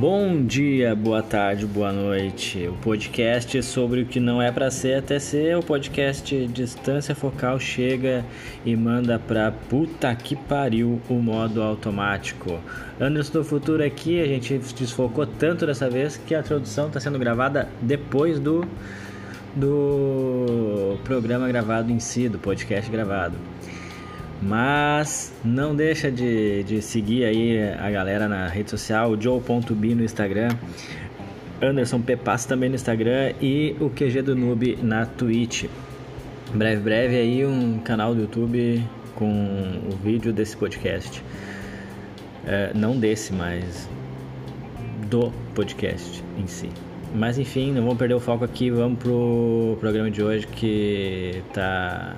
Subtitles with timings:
[0.00, 2.68] Bom dia, boa tarde, boa noite.
[2.68, 5.56] O podcast sobre o que não é para ser até ser.
[5.56, 8.24] O podcast Distância Focal chega
[8.64, 12.60] e manda pra puta que pariu o modo automático.
[13.00, 17.18] Anderson do Futuro aqui, a gente desfocou tanto dessa vez que a tradução está sendo
[17.18, 18.64] gravada depois do,
[19.56, 23.34] do programa gravado em si, do podcast gravado.
[24.40, 30.50] Mas não deixa de, de seguir aí a galera na rede social, joe.b no Instagram,
[31.60, 35.64] Anderson Pepas também no Instagram e o QG do Noob na Twitch.
[36.54, 38.82] Breve, breve aí um canal do YouTube
[39.16, 41.22] com o vídeo desse podcast.
[42.46, 43.88] É, não desse, mas
[45.10, 46.70] do podcast em si.
[47.14, 52.16] Mas enfim, não vamos perder o foco aqui, vamos pro programa de hoje que tá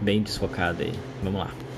[0.00, 0.92] bem desfocado aí.
[1.22, 1.69] Vamos lá.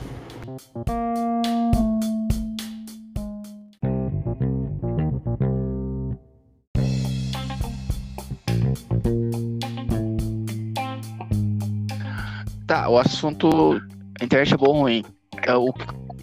[12.66, 13.78] Tá, o assunto
[14.22, 15.04] internet é bom ou ruim.
[15.46, 15.74] Eu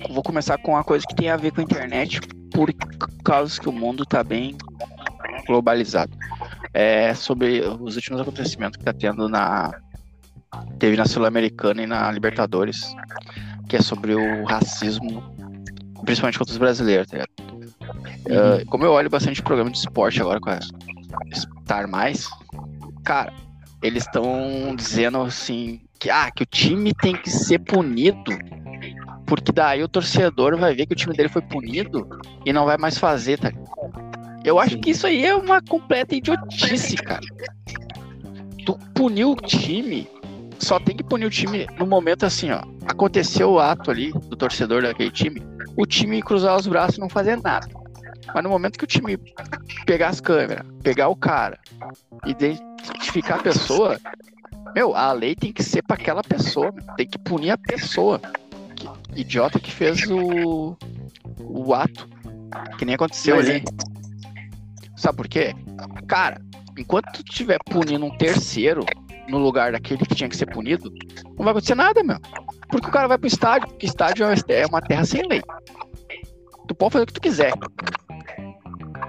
[0.10, 2.20] vou começar com uma coisa que tem a ver com a internet,
[2.52, 2.74] por
[3.24, 4.58] causa que o mundo tá bem
[5.46, 6.12] globalizado.
[6.74, 9.80] É sobre os últimos acontecimentos que tá tendo na
[10.80, 12.96] teve na Sul-Americana e na Libertadores,
[13.70, 15.24] que é sobre o racismo,
[16.04, 17.54] principalmente contra os brasileiros, tá ligado?
[17.54, 17.70] Uhum.
[18.26, 20.60] Uh, como eu olho bastante programa de esporte agora com a
[21.34, 22.28] Star Mais,
[23.06, 23.32] cara,
[23.82, 28.32] eles estão dizendo assim que, ah, que o time tem que ser punido,
[29.28, 32.08] porque daí o torcedor vai ver que o time dele foi punido
[32.46, 33.52] e não vai mais fazer, tá?
[34.44, 37.22] Eu acho que isso aí é uma completa idiotice, cara.
[38.66, 40.08] Tu puniu o time
[40.60, 42.62] só tem que punir o time no momento assim, ó.
[42.86, 45.42] Aconteceu o ato ali do torcedor daquele time,
[45.76, 47.68] o time cruzar os braços e não fazer nada.
[48.34, 49.18] Mas no momento que o time
[49.86, 51.58] pegar as câmeras, pegar o cara,
[52.26, 54.00] identificar a pessoa,
[54.76, 58.22] meu, a lei tem que ser para aquela pessoa, tem que punir a pessoa.
[58.76, 60.78] Que idiota que fez o,
[61.40, 62.08] o ato.
[62.78, 63.60] Que nem aconteceu Mas ali.
[63.60, 63.64] É.
[64.96, 65.56] Sabe por quê?
[66.08, 66.42] Cara,
[66.78, 68.86] enquanto tu estiver punindo um terceiro,
[69.30, 70.92] no lugar daquele que tinha que ser punido,
[71.38, 72.20] não vai acontecer nada, meu.
[72.70, 75.42] Porque o cara vai pro estádio, porque estádio é uma terra sem lei.
[76.68, 77.52] Tu pode fazer o que tu quiser.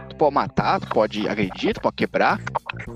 [0.08, 2.40] Tu pode matar, tu pode agredir, tu pode quebrar.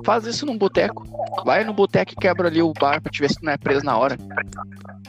[0.05, 1.07] Faz isso num boteco.
[1.45, 3.59] Vai no boteco e quebra ali o bar pra te ver se tu não é
[3.59, 4.17] preso na hora.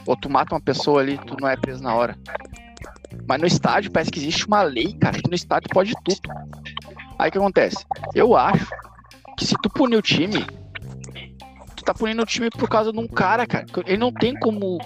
[0.04, 2.16] Ou tu mata uma pessoa ali, tu não é preso na hora.
[3.26, 6.20] Mas no estádio parece que existe uma lei, cara, que no estádio pode tudo.
[7.18, 7.84] Aí o que acontece?
[8.14, 8.68] Eu acho
[9.38, 10.46] que se tu punir o time,
[11.86, 13.64] tá punindo o time por causa de um cara, cara.
[13.86, 14.78] Ele não tem como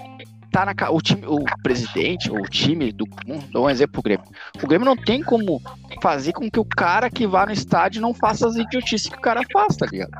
[0.51, 3.05] tá na o time, o presidente ou o time do,
[3.51, 4.25] dar um exemplo pro Grêmio.
[4.61, 5.61] O Grêmio não tem como
[6.01, 9.21] fazer com que o cara que vá no estádio não faça as idiotices que o
[9.21, 10.11] cara faz, tá ligado?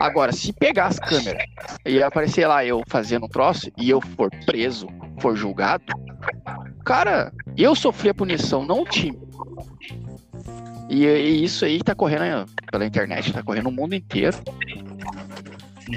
[0.00, 1.44] Agora, se pegar as câmeras
[1.86, 4.88] e aparecer lá eu fazendo um troço e eu for preso,
[5.20, 5.84] for julgado,
[6.84, 9.18] cara, eu sofri a punição, não o time.
[10.88, 14.36] E, e isso aí tá correndo pela internet, tá correndo no mundo inteiro.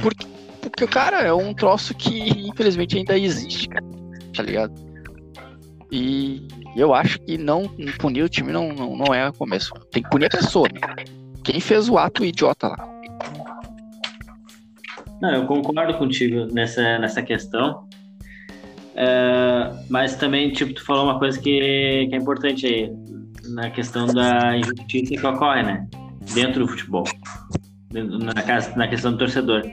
[0.02, 0.28] Porque,
[0.62, 3.86] porque, cara, é um troço que infelizmente ainda existe, cara,
[4.36, 4.74] tá ligado?
[5.92, 7.64] E eu acho que não
[7.98, 9.74] punir o time não, não, não é o começo.
[9.92, 10.68] Tem que punir a pessoa.
[11.44, 12.90] Quem fez o ato idiota lá?
[15.20, 17.88] Não, eu concordo contigo nessa, nessa questão.
[18.96, 22.92] É, mas também, tipo, tu falou uma coisa que, que é importante aí,
[23.54, 25.88] na questão da injustiça que ocorre, né?
[26.34, 27.04] Dentro do futebol
[27.92, 28.34] na,
[28.76, 29.64] na questão do torcedor.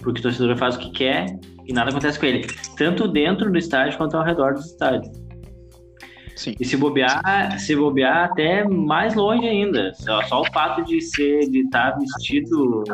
[0.00, 1.26] Porque o torcedor faz o que quer
[1.66, 2.46] e nada acontece com ele.
[2.76, 5.10] Tanto dentro do estádio quanto ao redor do estádio.
[6.36, 6.54] Sim.
[6.60, 9.92] E se bobear, se bobear até mais longe ainda.
[9.94, 12.84] Só, só o fato de ser, de estar tá vestido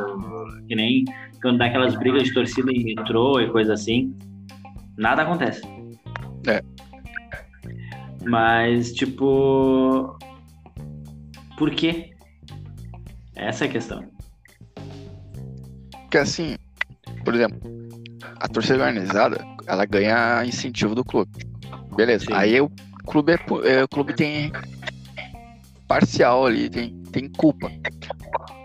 [0.66, 1.04] que nem
[1.42, 4.16] quando dá aquelas brigas de torcida em metrô e coisa assim,
[4.96, 5.60] nada acontece.
[6.46, 6.62] É.
[8.24, 10.16] Mas, tipo.
[11.58, 12.10] Por quê?
[13.36, 14.13] Essa é a questão.
[16.14, 16.56] Porque assim,
[17.24, 17.60] por exemplo,
[18.38, 21.32] a torcida organizada, ela ganha incentivo do clube.
[21.96, 22.26] Beleza.
[22.26, 22.32] Sim.
[22.34, 22.70] Aí o
[23.04, 24.52] clube, é, é, o clube tem
[25.88, 27.68] parcial ali, tem, tem culpa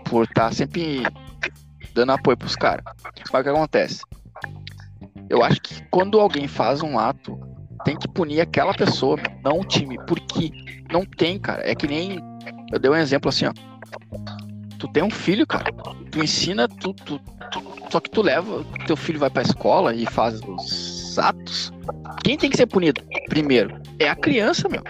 [0.04, 1.02] por estar tá sempre
[1.92, 2.84] dando apoio pros caras.
[3.32, 4.02] Mas o que acontece?
[5.28, 7.36] Eu acho que quando alguém faz um ato,
[7.84, 9.98] tem que punir aquela pessoa, não o time.
[10.06, 10.52] Porque
[10.88, 11.68] não tem, cara.
[11.68, 12.20] É que nem.
[12.72, 13.52] Eu dei um exemplo assim, ó.
[14.80, 15.70] Tu tem um filho, cara.
[16.10, 20.06] Tu ensina, tu, tu, tu, só que tu leva, teu filho vai pra escola e
[20.06, 21.70] faz os atos,
[22.24, 23.02] quem tem que ser punido?
[23.28, 24.82] Primeiro, é a criança, meu.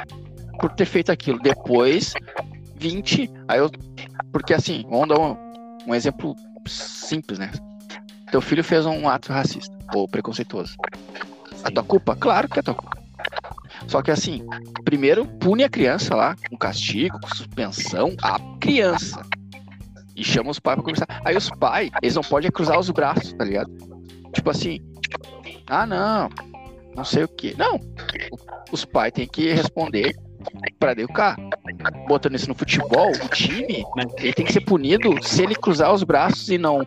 [0.60, 1.40] Por ter feito aquilo.
[1.40, 2.14] Depois,
[2.76, 3.28] 20.
[3.48, 3.68] Aí eu.
[4.32, 5.36] Porque assim, vamos dar um,
[5.88, 6.36] um exemplo
[6.66, 7.50] simples, né?
[8.30, 10.76] Teu filho fez um ato racista ou preconceituoso.
[11.56, 11.64] Sim.
[11.64, 12.14] A tua culpa?
[12.14, 12.96] Claro que é tua culpa.
[13.88, 14.46] Só que assim,
[14.84, 19.20] primeiro pune a criança lá, com castigo, com suspensão, a criança.
[20.20, 21.22] E chama os pais pra conversar.
[21.24, 23.70] Aí os pais, eles não podem cruzar os braços, tá ligado?
[24.34, 24.78] Tipo assim,
[25.66, 26.28] ah não,
[26.94, 27.56] não sei o que.
[27.56, 27.80] Não,
[28.70, 30.14] os pais têm que responder
[30.78, 31.38] para educar.
[32.06, 33.82] Botando isso no futebol, o time,
[34.18, 36.86] ele tem que ser punido se ele cruzar os braços e não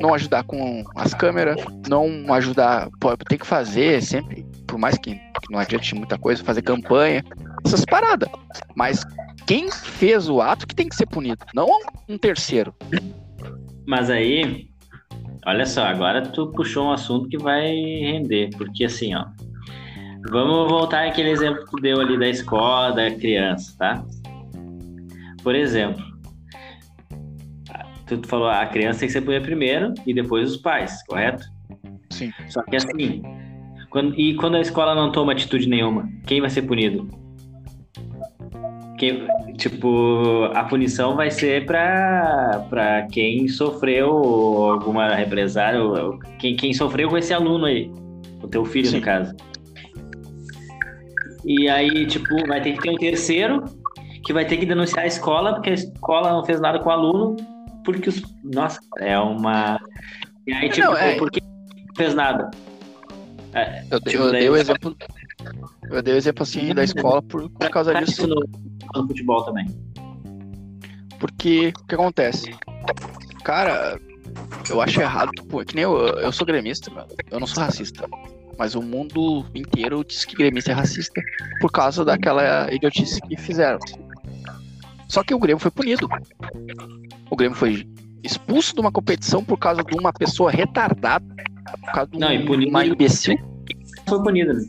[0.00, 2.88] não ajudar com as câmeras, não ajudar,
[3.28, 4.43] tem que fazer sempre,
[4.74, 7.24] por mais que, que não adiante muita coisa, fazer campanha,
[7.64, 8.28] essas paradas.
[8.74, 9.04] Mas
[9.46, 11.68] quem fez o ato que tem que ser punido, não
[12.08, 12.74] um terceiro.
[13.86, 14.68] Mas aí,
[15.46, 19.26] olha só, agora tu puxou um assunto que vai render, porque assim, ó,
[20.28, 24.04] vamos voltar àquele exemplo que tu deu ali da escola, da criança, tá?
[25.44, 26.04] Por exemplo,
[28.08, 31.44] tu, tu falou, a criança tem que ser punida primeiro e depois os pais, correto?
[32.10, 32.32] Sim.
[32.48, 33.22] Só que assim,
[33.94, 37.08] quando, e quando a escola não toma atitude nenhuma, quem vai ser punido?
[38.98, 39.24] Quem,
[39.56, 45.78] tipo, a punição vai ser para quem sofreu alguma represária,
[46.40, 47.88] quem, quem sofreu com esse aluno aí,
[48.42, 48.96] o teu filho, Sim.
[48.96, 49.32] no caso.
[51.44, 53.62] E aí, tipo, vai ter que ter um terceiro
[54.24, 56.92] que vai ter que denunciar a escola, porque a escola não fez nada com o
[56.92, 57.36] aluno,
[57.84, 58.20] porque os.
[58.42, 59.78] Nossa, é uma.
[60.48, 61.14] E aí, tipo, não, é...
[61.16, 62.50] por que não fez nada?
[63.54, 64.96] É, eu, tipo, eu dei o exemplo.
[65.90, 68.26] Eu dei o exemplo assim da escola por, por causa disso.
[68.26, 68.44] No,
[68.96, 69.66] no futebol também.
[71.20, 72.54] Porque o que acontece?
[73.44, 73.98] Cara,
[74.68, 77.08] eu acho errado, pô, é que nem eu, eu sou gremista, mano.
[77.30, 78.08] Eu não sou racista.
[78.58, 81.22] Mas o mundo inteiro diz que gremista é racista
[81.60, 83.78] por causa daquela idiotice que fizeram.
[85.08, 86.08] Só que o Grêmio foi punido.
[87.30, 87.86] O Grêmio foi
[88.24, 91.24] expulso de uma competição por causa de uma pessoa retardada.
[91.80, 93.38] Por causa de Não, e punido, uma imbecil.
[94.08, 94.62] Foi punido, né?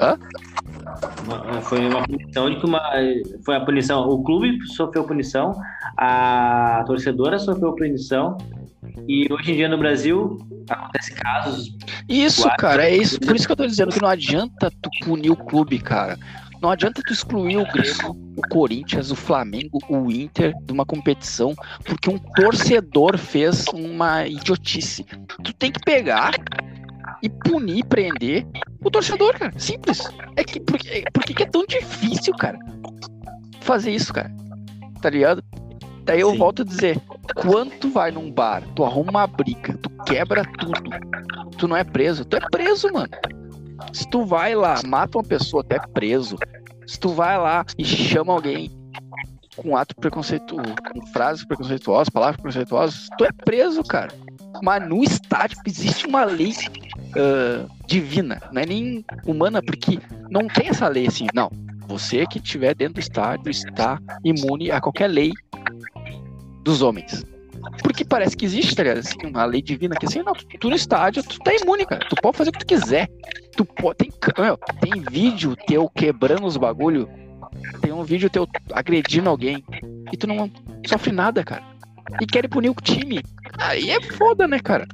[0.00, 0.18] Hã?
[1.62, 2.80] Foi uma punição de que uma.
[3.44, 4.08] Foi a punição.
[4.08, 5.52] O clube sofreu punição,
[5.96, 8.38] a torcedora sofreu punição.
[9.06, 10.38] E hoje em dia no Brasil
[10.68, 11.76] acontece casos.
[12.08, 13.18] Isso, cara, é isso.
[13.20, 16.18] Por isso que eu tô dizendo que não adianta tu punir o clube, cara.
[16.60, 21.54] Não adianta tu excluir o Grêmio, o Corinthians, o Flamengo, o Inter de uma competição
[21.84, 25.04] porque um torcedor fez uma idiotice.
[25.42, 26.32] Tu tem que pegar
[27.22, 28.46] e punir, prender
[28.82, 29.52] o torcedor, cara.
[29.58, 30.08] Simples.
[30.36, 30.78] É que por,
[31.12, 32.58] por que é tão difícil, cara?
[33.60, 34.30] Fazer isso, cara.
[35.00, 35.42] Tá ligado?
[36.04, 36.38] Daí eu Sim.
[36.38, 37.00] volto a dizer,
[37.34, 40.82] quando tu vai num bar, tu arruma uma briga, tu quebra tudo,
[41.58, 43.10] tu não é preso, tu é preso, mano.
[43.92, 46.36] Se tu vai lá, mata uma pessoa, até preso.
[46.86, 48.70] Se tu vai lá e chama alguém
[49.56, 54.12] com ato preconceituoso, com frases preconceituosas, palavras preconceituosas, tu é preso, cara.
[54.62, 59.98] Mas no estádio existe uma lei uh, divina, não é nem humana, porque
[60.30, 61.50] não tem essa lei assim, não.
[61.88, 65.32] Você que estiver dentro do estádio está imune a qualquer lei
[66.62, 67.24] dos homens.
[67.82, 68.98] Porque parece que existe, tá ligado?
[68.98, 72.06] Assim, uma lei divina que assim, não, tu, tu, no estádio, tu tá imune, cara.
[72.08, 73.08] Tu pode fazer o que tu quiser.
[73.56, 73.96] Tu pode.
[73.96, 77.08] Tem, meu, tem vídeo teu quebrando os bagulho.
[77.80, 79.64] Tem um vídeo teu agredindo alguém.
[80.12, 80.50] E tu não
[80.86, 81.62] sofre nada, cara.
[82.20, 83.22] E querem punir o time.
[83.58, 84.86] Aí é foda, né, cara?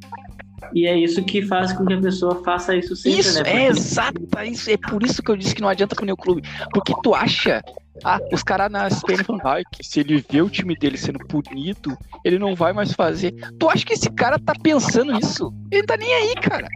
[0.73, 3.45] E é isso que faz com que a pessoa faça isso sempre, isso, né?
[3.45, 3.57] Porque...
[3.57, 6.17] É exato, é isso, é por isso que eu disse que não adianta punir o
[6.17, 6.43] clube.
[6.73, 7.63] Porque tu acha
[8.03, 11.19] ah, os caras na SPN falam, ai, que se ele vê o time dele sendo
[11.21, 13.33] punido, ele não vai mais fazer.
[13.59, 15.53] Tu acha que esse cara tá pensando isso?
[15.71, 16.67] Ele tá nem aí, cara.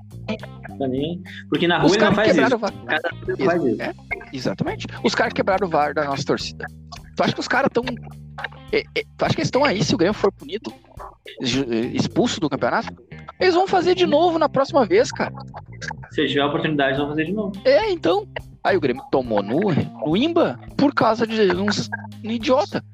[0.78, 2.58] Tá nem Porque na rua os ele não faz isso.
[2.58, 2.72] VAR.
[2.86, 3.82] Cada Ex faz isso.
[3.82, 3.94] É,
[4.32, 4.86] exatamente.
[5.02, 6.66] Os caras quebraram o VAR da nossa torcida.
[7.16, 7.84] Tu acha que os caras tão.
[8.70, 10.72] É, é, tu acha que eles estão aí se o Grêmio for punido?
[11.94, 12.94] Expulso do campeonato?
[13.40, 15.34] Eles vão fazer de novo na próxima vez, cara.
[16.10, 17.52] Se tiver a oportunidade, vão fazer de novo.
[17.64, 18.26] É, então.
[18.68, 19.60] Aí o Grêmio tomou no,
[20.04, 21.88] no Imba por causa de uns
[22.22, 22.84] um idiota.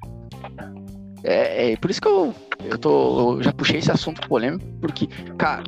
[1.24, 2.32] É, é, por isso que eu,
[2.64, 5.64] eu, tô, eu já puxei esse assunto polêmico, porque, cara,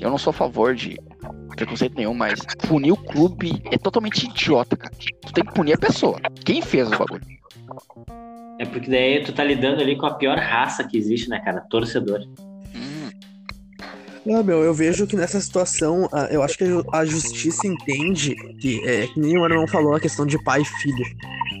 [0.00, 0.98] eu não sou a favor de
[1.54, 4.92] preconceito nenhum, mas punir o clube é totalmente idiota, cara.
[5.24, 6.18] Tu tem que punir a pessoa.
[6.44, 7.22] Quem fez o bagulho?
[8.58, 11.60] É porque daí tu tá lidando ali com a pior raça que existe, né, cara?
[11.70, 12.26] Torcedor.
[14.24, 19.06] Não, meu, eu vejo que nessa situação, eu acho que a justiça entende que, é,
[19.08, 21.04] que nem o irmão falou, a questão de pai e filho.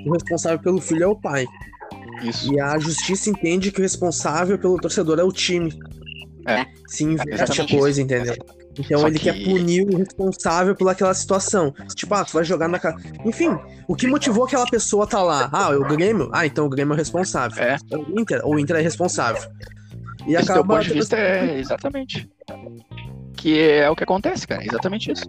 [0.06, 1.46] O responsável pelo filho é o pai.
[2.22, 2.52] Isso.
[2.52, 5.72] E a justiça entende que o responsável pelo torcedor é o time.
[6.46, 6.64] É.
[6.86, 8.34] Se inverte a coisa, entendeu?
[8.78, 11.74] Então Só ele que- quer punir o responsável por aquela situação.
[11.94, 12.96] Tipo, ah, tu vai jogar na cara.
[13.24, 13.50] Enfim,
[13.86, 15.50] o que motivou aquela pessoa tá lá?
[15.52, 16.30] Ah, é o Grêmio?
[16.32, 17.62] Ah, então o Grêmio é o responsável.
[17.62, 17.76] É.
[17.90, 18.40] É o Inter?
[18.46, 19.42] O Inter é responsável.
[20.26, 20.74] E Esse teu acaba.
[20.76, 22.28] ponto de vista é exatamente.
[23.36, 24.62] Que é o que acontece, cara.
[24.62, 25.24] É exatamente isso.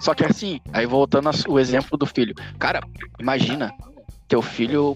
[0.00, 2.34] Só que assim, aí voltando ao exemplo do filho.
[2.58, 2.80] Cara,
[3.18, 3.72] imagina,
[4.28, 4.92] teu filho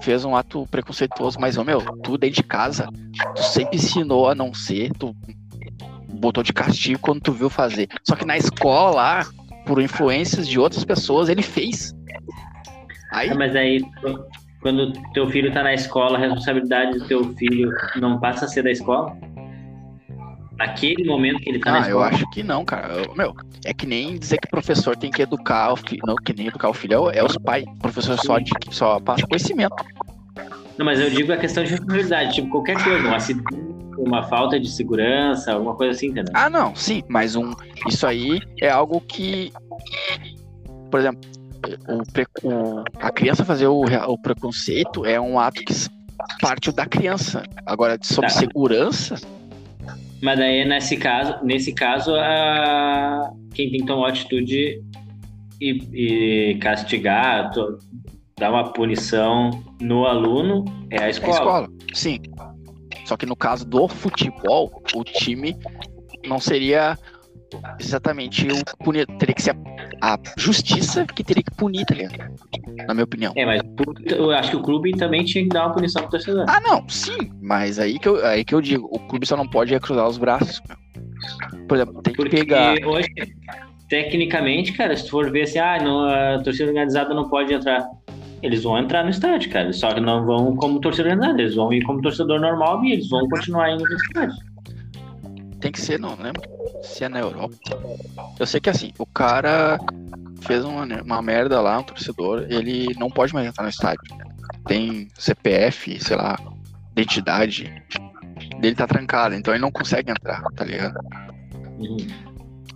[0.00, 2.88] fez um ato preconceituoso, mas, ô meu, tu dentro de casa,
[3.34, 5.14] tu sempre ensinou a não ser, tu
[6.08, 7.88] botou de castigo quando tu viu fazer.
[8.02, 9.26] Só que na escola lá,
[9.66, 11.94] por influências de outras pessoas, ele fez.
[13.12, 13.80] Aí, Ah, mas aí,
[14.64, 18.62] quando teu filho tá na escola, a responsabilidade do teu filho não passa a ser
[18.62, 19.14] da escola?
[20.56, 22.06] Naquele momento que ele tá na Ah, eu escola?
[22.06, 22.94] acho que não, cara.
[22.94, 26.00] Eu- meu, é que nem dizer que professor tem que educar o filho.
[26.06, 27.66] Não, que nem educar o filho é, é os pais.
[27.66, 29.74] O professor só, de, só passa conhecimento.
[30.78, 33.54] Não, mas eu digo a questão de responsabilidade, tipo, qualquer coisa, um acidente,
[33.98, 36.32] uma falta de segurança, alguma coisa assim, entendeu?
[36.34, 37.52] Ah, não, sim, mas um,
[37.86, 39.52] isso aí é algo que.
[40.90, 41.20] Por exemplo,
[41.88, 45.74] o, pre- o- a criança fazer o, o preconceito é um ato que
[46.40, 47.42] parte da criança.
[47.66, 48.34] Agora, sobre Tá.
[48.38, 49.16] segurança,
[50.22, 53.30] Mas daí, nesse caso, nesse caso a...
[53.52, 54.82] quem tem que tomar atitude
[55.60, 57.78] e, e castigar, to-
[58.38, 61.32] dar uma punição no aluno é a é escola.
[61.32, 61.68] escola.
[61.92, 62.20] Sim.
[63.04, 65.54] Só que no caso do futebol, o time
[66.26, 66.96] não seria
[67.78, 69.06] exatamente o punir.
[69.18, 69.54] Teria que ser
[70.04, 72.34] a, justiça que teria que punir, tá ligado?
[72.86, 73.32] Na minha opinião.
[73.34, 73.62] É, mas
[74.04, 76.44] eu acho que o clube também tinha que dar uma punição pro torcedor.
[76.46, 79.48] Ah, não, sim, mas aí que, eu, aí que eu digo, o clube só não
[79.48, 80.60] pode cruzar os braços.
[81.66, 82.76] Por exemplo, tem que Porque pegar.
[82.86, 83.08] hoje,
[83.88, 87.88] tecnicamente, cara, se tu for ver assim, ah, não, a torcida organizada não pode entrar.
[88.42, 89.72] Eles vão entrar no estádio, cara.
[89.72, 93.08] Só que não vão como torcedor organizado, eles vão ir como torcedor normal e eles
[93.08, 94.36] vão continuar indo no estádio.
[95.64, 96.42] Tem que ser, não lembro
[96.82, 97.56] se é na Europa.
[98.38, 99.78] Eu sei que assim, o cara
[100.42, 104.02] fez uma, uma merda lá, um torcedor, ele não pode mais entrar no estádio.
[104.66, 106.36] Tem CPF, sei lá,
[106.92, 107.82] identidade
[108.60, 111.00] dele tá trancada, então ele não consegue entrar, tá ligado?
[111.78, 111.96] Uhum.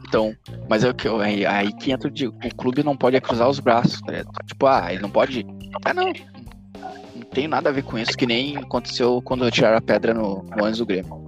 [0.08, 0.34] Então,
[0.66, 3.60] mas é o que aí, aí que entra, digo, o clube não pode cruzar os
[3.60, 4.30] braços, tá ligado?
[4.46, 5.44] Tipo, ah, ele não pode.
[5.84, 6.06] Ah, não.
[6.06, 10.42] Não tem nada a ver com isso, que nem aconteceu quando tiraram a pedra no,
[10.42, 11.27] no do Grêmio.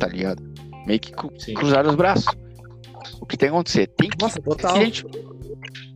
[0.00, 0.42] Tá ligado?
[0.86, 1.54] Meio que cru- Sim.
[1.54, 2.26] cruzaram os braços.
[3.20, 3.86] O que tem que acontecer?
[3.86, 4.76] Tem que Nossa, total.
[4.76, 5.04] identi-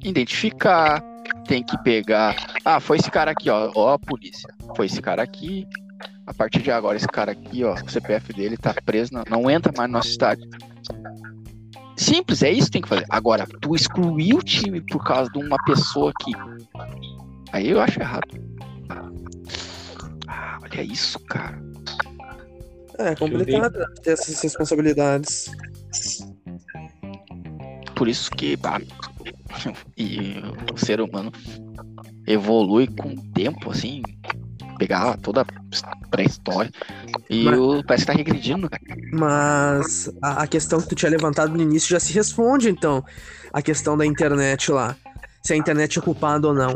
[0.04, 1.02] identificar,
[1.48, 2.36] tem que pegar.
[2.64, 3.70] Ah, foi esse cara aqui, ó.
[3.74, 4.48] Ó, a polícia.
[4.76, 5.66] Foi esse cara aqui.
[6.26, 9.50] A partir de agora, esse cara aqui, ó, o CPF dele tá preso, não, não
[9.50, 10.48] entra mais no nosso estádio.
[11.96, 13.06] Simples, é isso que tem que fazer.
[13.08, 16.32] Agora, tu excluir o time por causa de uma pessoa que.
[17.52, 18.28] Aí eu acho errado.
[20.26, 21.62] Ah, olha isso, cara.
[22.98, 25.50] É complicado né, ter essas responsabilidades.
[27.94, 28.58] Por isso que
[29.96, 30.34] e
[30.72, 31.32] o ser humano
[32.26, 34.02] evolui com o tempo, assim,
[34.78, 35.46] pegar toda a
[36.10, 36.70] pré-história
[37.30, 38.82] e Mas- o, parece que tá regredindo, cara.
[39.12, 43.04] Mas a, a questão que tu tinha levantado no início já se responde, então.
[43.52, 44.96] A questão da internet lá.
[45.42, 46.74] Se a internet é culpada ou não.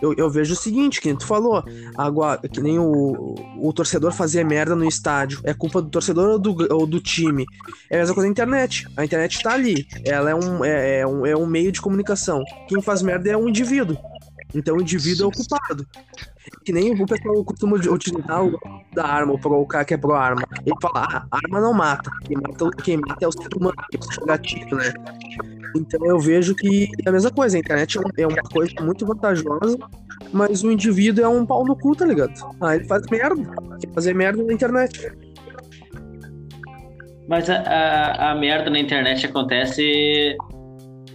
[0.00, 1.62] Eu, eu vejo o seguinte, que tu falou.
[1.96, 5.40] Agora, que nem o, o torcedor fazer merda no estádio.
[5.44, 7.46] É culpa do torcedor ou do, ou do time?
[7.90, 8.86] É a mesma coisa na internet.
[8.96, 9.86] A internet tá ali.
[10.04, 12.42] Ela é um, é, é um, é um meio de comunicação.
[12.68, 13.96] Quem faz merda é um indivíduo.
[14.54, 15.86] Então o indivíduo é o culpado.
[16.64, 18.58] Que nem o pessoal costuma utilizar o
[18.92, 20.42] da arma, o, cara que é pro arma.
[20.64, 22.10] Ele fala, ah, arma não mata.
[22.24, 24.92] Quem mata, quem mata é o ser humano, puxa o gatilho, né?
[25.76, 29.06] Então eu vejo que é a mesma coisa, a internet é é uma coisa muito
[29.06, 29.78] vantajosa,
[30.32, 32.32] mas o indivíduo é um pau no cu, tá ligado?
[32.60, 33.42] Ah, ele faz merda.
[33.80, 35.12] Quer fazer merda na internet.
[37.28, 40.36] Mas a, a, a merda na internet acontece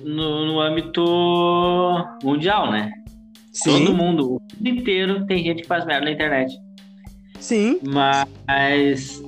[0.01, 1.03] no, no âmbito
[2.23, 2.91] mundial, né?
[3.63, 6.53] Todo mundo, o mundo inteiro tem gente que faz merda na internet.
[7.39, 7.79] sim.
[7.83, 9.21] Mas,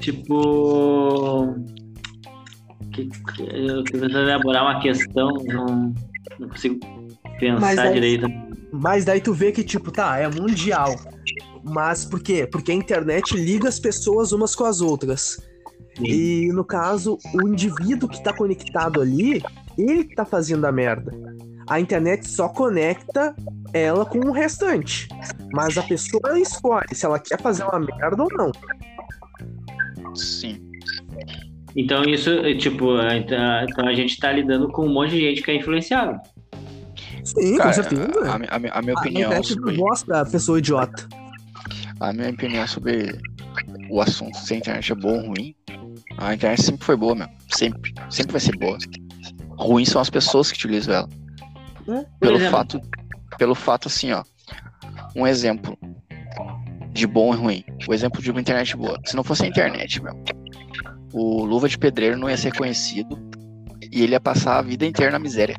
[0.00, 1.54] tipo.
[2.92, 5.94] Que, que, eu tô tentando elaborar uma questão, não,
[6.38, 6.78] não consigo
[7.38, 8.26] pensar Mas aí- direito.
[8.72, 10.94] Mas daí tu vê que, tipo, tá, é mundial.
[11.64, 12.46] Mas por quê?
[12.50, 15.38] Porque a internet liga as pessoas umas com as outras.
[16.00, 19.42] E no caso, o indivíduo que tá conectado ali,
[19.76, 21.12] ele que tá fazendo a merda.
[21.68, 23.34] A internet só conecta
[23.72, 25.08] ela com o restante.
[25.52, 28.52] Mas a pessoa escolhe se ela quer fazer uma merda ou não.
[30.14, 30.69] Sim.
[31.76, 35.20] Então isso, é, tipo, é, então então a gente tá lidando com um monte de
[35.20, 36.16] gente que é influenciável.
[37.24, 38.02] Sim, Cara, com certeza.
[38.24, 41.08] a, a a minha A opinião internet sobre, gosta da pessoa idiota.
[42.00, 43.18] a minha opinião sobre
[43.90, 45.54] o assunto se a internet é bom ou ruim,
[46.18, 47.28] A internet sempre foi boa, meu.
[47.50, 47.92] Sempre.
[48.08, 48.78] Sempre vai ser boa.
[49.58, 51.08] Ruim são as pessoas que utilizam ela.
[51.88, 52.04] É.
[52.20, 52.50] Pelo exemplo.
[52.52, 52.80] fato,
[53.38, 54.22] pelo fato assim, ó.
[55.14, 55.76] Um exemplo
[56.92, 57.64] de bom e ruim.
[57.88, 58.98] O exemplo de uma internet boa.
[59.04, 60.14] Se não fosse a internet, meu,
[61.12, 63.18] o Luva de Pedreiro não ia ser conhecido
[63.90, 65.56] e ele ia passar a vida inteira na miséria.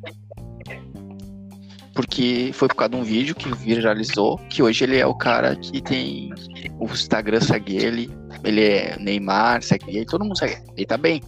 [1.93, 5.55] Porque foi por causa de um vídeo que viralizou, que hoje ele é o cara
[5.55, 6.33] que tem
[6.79, 8.09] o Instagram segue ele,
[8.43, 10.63] ele é Neymar, segue ele, todo mundo segue ele.
[10.77, 11.21] Ele tá bem.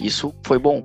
[0.00, 0.82] Isso foi bom.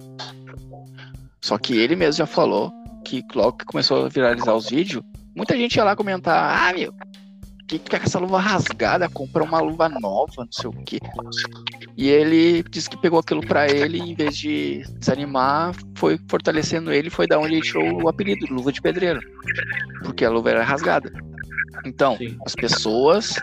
[1.41, 2.71] Só que ele mesmo já falou
[3.05, 5.03] que logo que começou a viralizar os vídeos,
[5.35, 6.93] muita gente ia lá comentar, ah, meu,
[7.67, 9.09] que que é com essa luva rasgada?
[9.09, 10.99] Compra uma luva nova, não sei o quê.
[11.97, 16.91] E ele disse que pegou aquilo pra ele, e em vez de desanimar, foi fortalecendo
[16.91, 19.19] ele, foi da onde ele tirou o apelido, luva de pedreiro.
[20.03, 21.11] Porque a luva era rasgada.
[21.85, 22.37] Então, Sim.
[22.45, 23.35] as pessoas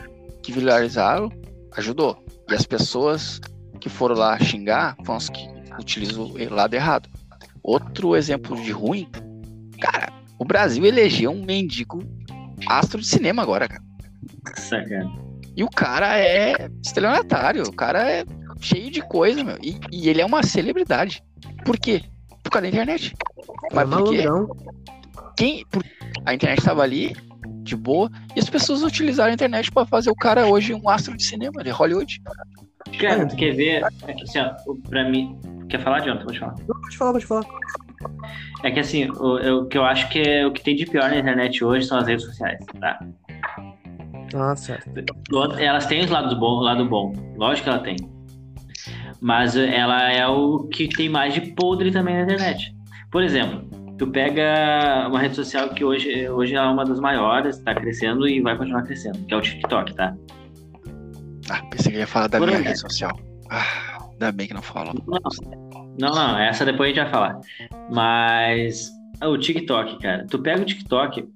[0.43, 1.31] que viralizaram,
[1.77, 2.25] ajudou.
[2.49, 3.41] E as pessoas
[3.81, 5.47] que foram lá xingar, foram as que
[5.79, 7.11] utilizam o lado errado.
[7.63, 9.09] Outro exemplo de ruim,
[9.81, 12.03] cara, o Brasil elegeu um mendigo
[12.67, 13.84] astro de cinema agora, cara.
[14.57, 15.11] Sacana.
[15.57, 18.25] E o cara é estelionatário, o cara é
[18.61, 19.57] cheio de coisa, meu.
[19.63, 21.23] E, e ele é uma celebridade.
[21.65, 22.03] Por quê?
[22.43, 23.15] Por causa da internet.
[23.71, 24.25] É Mas por quê?
[25.37, 25.85] Quem, por-
[26.27, 27.15] a internet tava ali,
[27.63, 31.17] de boa, e as pessoas utilizaram a internet pra fazer o cara hoje um astro
[31.17, 32.21] de cinema de Hollywood.
[33.01, 33.83] Cara, tu quer ver?
[34.07, 35.39] É que assim, ó, o- pra mim.
[35.69, 36.25] Quer falar, Jonathan?
[36.27, 36.55] Pode falar.
[36.69, 37.45] Não, pode falar, pode falar.
[38.63, 40.85] É que assim, o, eu- o que eu acho que é o que tem de
[40.87, 42.99] pior na internet hoje são as redes sociais, tá?
[44.35, 44.91] Ah, certo.
[45.59, 47.97] Elas têm os lados bom, o lado bom, lógico que ela tem.
[49.21, 52.75] Mas ela é o que tem mais de podre também na internet.
[53.11, 53.65] Por exemplo,
[53.97, 58.41] tu pega uma rede social que hoje, hoje é uma das maiores, tá crescendo e
[58.41, 60.15] vai continuar crescendo, que é o TikTok, tá?
[61.49, 62.69] Ah, pensei que ia falar da Por minha exemplo.
[62.71, 63.19] rede social.
[63.51, 64.95] Ah, ainda bem que não falou.
[65.99, 67.39] Não, não, essa depois a gente vai falar.
[67.91, 68.91] Mas
[69.23, 71.29] o TikTok, cara, tu pega o TikTok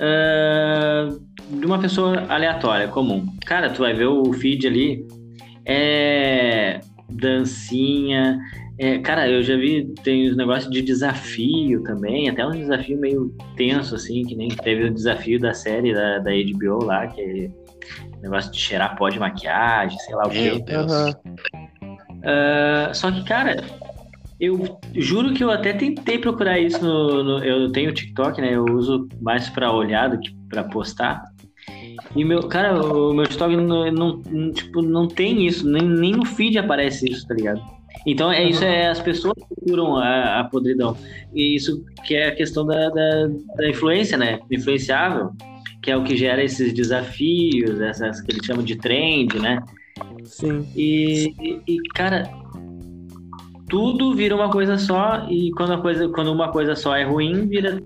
[0.00, 1.08] ah,
[1.50, 3.26] de uma pessoa aleatória, comum.
[3.44, 5.06] Cara, tu vai ver o feed ali,
[5.66, 8.38] é dancinha.
[8.78, 13.34] é- cara, eu já vi, tem os negócios de desafio também, até um desafio meio
[13.56, 17.50] tenso, assim, que nem teve o desafio da série da, da HBO lá, que é
[18.22, 20.40] negócio de cheirar pó de maquiagem, sei lá o quê.
[20.42, 20.92] Meu Deus.
[20.92, 21.14] Aham.
[22.22, 23.56] Ah, só que, cara,
[24.40, 28.54] eu juro que eu até tentei procurar isso no, no- Eu tenho TikTok, né?
[28.54, 31.22] Eu uso mais pra olhar do que pra postar.
[32.16, 36.24] E meu, cara, o meu TikTok não, não- tipo, não tem isso, nem, nem no
[36.24, 37.60] feed aparece isso, tá ligado?
[38.06, 40.96] Então é isso, é as pessoas que procuram a, a podridão.
[41.34, 43.26] E isso que é a questão da, da,
[43.56, 44.40] da influência, né?
[44.50, 45.30] Influenciável,
[45.82, 49.62] que é o que gera esses desafios, essas que eles chamam de trend, né?
[50.24, 50.64] Sim.
[50.74, 51.34] E-
[51.68, 52.30] e, cara,
[53.70, 57.46] tudo vira uma coisa só e quando, a coisa, quando uma coisa só é ruim,
[57.46, 57.80] vira.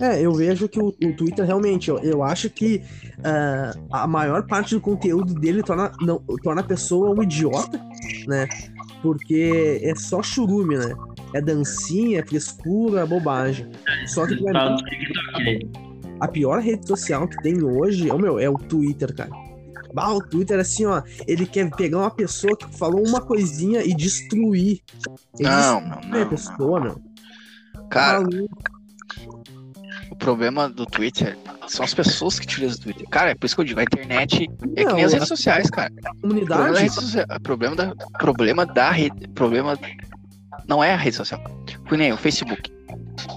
[0.00, 2.82] É, eu vejo que o, o Twitter realmente, eu, eu acho que
[3.22, 7.80] ah, a maior parte do conteúdo dele torna, não, torna a pessoa um idiota,
[8.26, 8.48] né?
[9.00, 10.94] Porque é só churume, né?
[11.32, 13.70] É dancinha, é frescura, é bobagem.
[14.06, 14.44] Só que mim,
[15.34, 15.68] aí.
[16.20, 19.43] a pior rede social que tem hoje, é o meu, é o Twitter, cara.
[19.94, 23.94] Bah, o Twitter, assim, ó, ele quer pegar uma pessoa que falou uma coisinha e
[23.94, 24.80] destruir.
[25.38, 27.00] Ele Não, não, não, a pessoa, meu.
[27.90, 28.26] Cara,
[30.10, 33.08] o problema do Twitter são as pessoas que utilizam o Twitter.
[33.08, 35.28] Cara, é por isso que eu digo, a internet é que Não, nem as redes
[35.28, 35.92] sociais, cara.
[36.04, 36.82] A O problema da comunidade.
[36.82, 39.78] rede social, o problema da, problema da rede, problema
[40.66, 41.40] não é a rede social.
[41.88, 42.72] Foi nem o Facebook,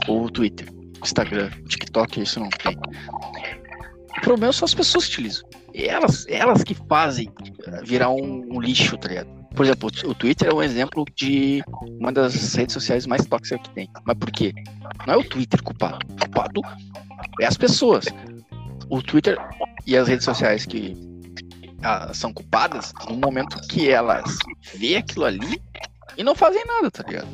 [0.07, 2.75] o Twitter, o Instagram, o TikTok, isso não tem.
[4.17, 5.47] O problema são as pessoas que utilizam.
[5.85, 7.29] Elas, elas que fazem
[7.65, 9.37] eh, virar um, um lixo, tá ligado?
[9.55, 11.63] Por exemplo, o Twitter é um exemplo de
[11.99, 13.89] uma das redes sociais mais tóxicas que tem.
[14.05, 14.53] Mas por quê?
[15.05, 15.99] Não é o Twitter culpado.
[16.09, 16.61] O culpado
[17.41, 18.05] é as pessoas.
[18.89, 19.37] O Twitter
[19.85, 20.95] e as redes sociais que
[21.83, 24.37] ah, são culpadas no momento que elas
[24.75, 25.61] vê aquilo ali
[26.17, 27.27] e não fazem nada, tá ligado?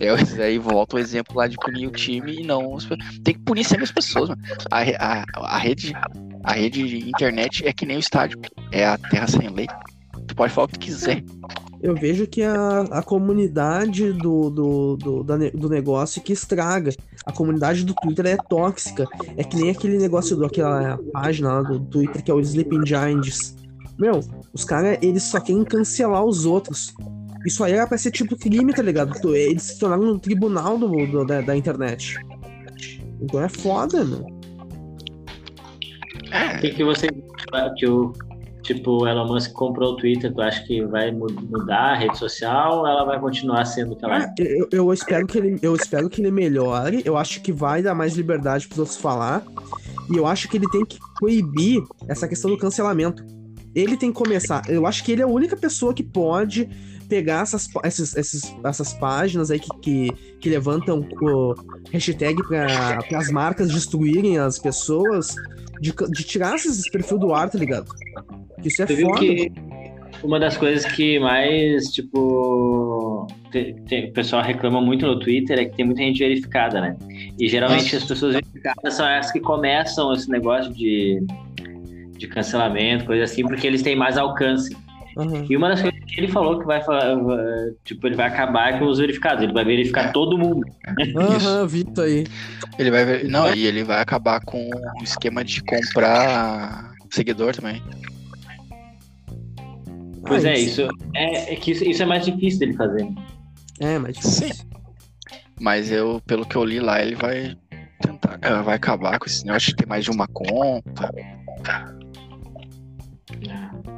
[0.00, 2.76] Eu, aí volta o exemplo lá de punir o time e não.
[3.22, 4.42] Tem que punir sempre as pessoas, mano.
[4.70, 5.92] A, a, a rede,
[6.44, 8.38] a rede de internet é que nem o estádio.
[8.70, 9.66] É a terra sem lei.
[10.26, 11.22] Tu pode falar o que quiser.
[11.82, 16.92] Eu vejo que a, a comunidade do, do, do, da do negócio que estraga.
[17.26, 19.06] A comunidade do Twitter é tóxica.
[19.36, 23.54] É que nem aquele negócio daquela página lá do Twitter que é o Sleeping Giants.
[23.98, 24.20] Meu,
[24.52, 26.94] os caras, eles só querem cancelar os outros.
[27.46, 29.34] Isso aí era pra ser tipo crime, tá ligado?
[29.34, 32.16] Eles se tornaram um tribunal do, do- da, da internet.
[33.20, 34.26] Então é foda, meu.
[36.56, 37.08] O que, que você.
[37.76, 38.12] Que o,
[38.62, 42.86] tipo, Elon Musk comprou o Twitter, tu acha que vai mudar a rede social ou
[42.86, 44.34] ela vai continuar sendo o que ela é?
[44.38, 47.02] Eu, eu, espero que ele, eu espero que ele melhore.
[47.04, 49.44] Eu acho que vai dar mais liberdade para os outros falar.
[50.10, 53.24] E eu acho que ele tem que proibir essa questão do cancelamento.
[53.74, 54.62] Ele tem que começar.
[54.68, 56.68] Eu acho que ele é a única pessoa que pode
[57.08, 57.68] pegar essas,
[58.14, 61.54] essas, essas páginas aí que, que, que levantam o
[61.90, 65.34] hashtag para as marcas destruírem as pessoas,
[65.84, 67.86] de, de tirar esses perfil do ar, tá ligado?
[68.64, 69.18] Isso é Você foda.
[69.18, 69.52] que
[70.22, 75.66] uma das coisas que mais, tipo, tem, tem, o pessoal reclama muito no Twitter é
[75.66, 76.96] que tem muita gente verificada, né?
[77.38, 81.22] E geralmente as pessoas verificadas são as que começam esse negócio de,
[82.16, 84.74] de cancelamento, coisa assim, porque eles têm mais alcance.
[85.16, 85.46] Uhum.
[85.48, 86.80] E uma das coisas que ele falou que vai
[87.84, 90.66] tipo, ele vai acabar com os verificados, ele vai verificar todo mundo.
[91.16, 92.26] Aham, uhum, Vitor aí.
[92.78, 97.82] Ele vai não, e ele vai acabar com o esquema de comprar seguidor também.
[100.26, 103.06] Pois ah, é, isso é, é que isso, isso, é mais difícil dele fazer.
[103.80, 104.54] É, mais difícil.
[104.56, 104.64] Sim.
[105.60, 107.56] Mas eu, pelo que eu li lá, ele vai
[108.00, 111.12] tentar, eh, vai acabar com esse negócio de ter mais de uma conta.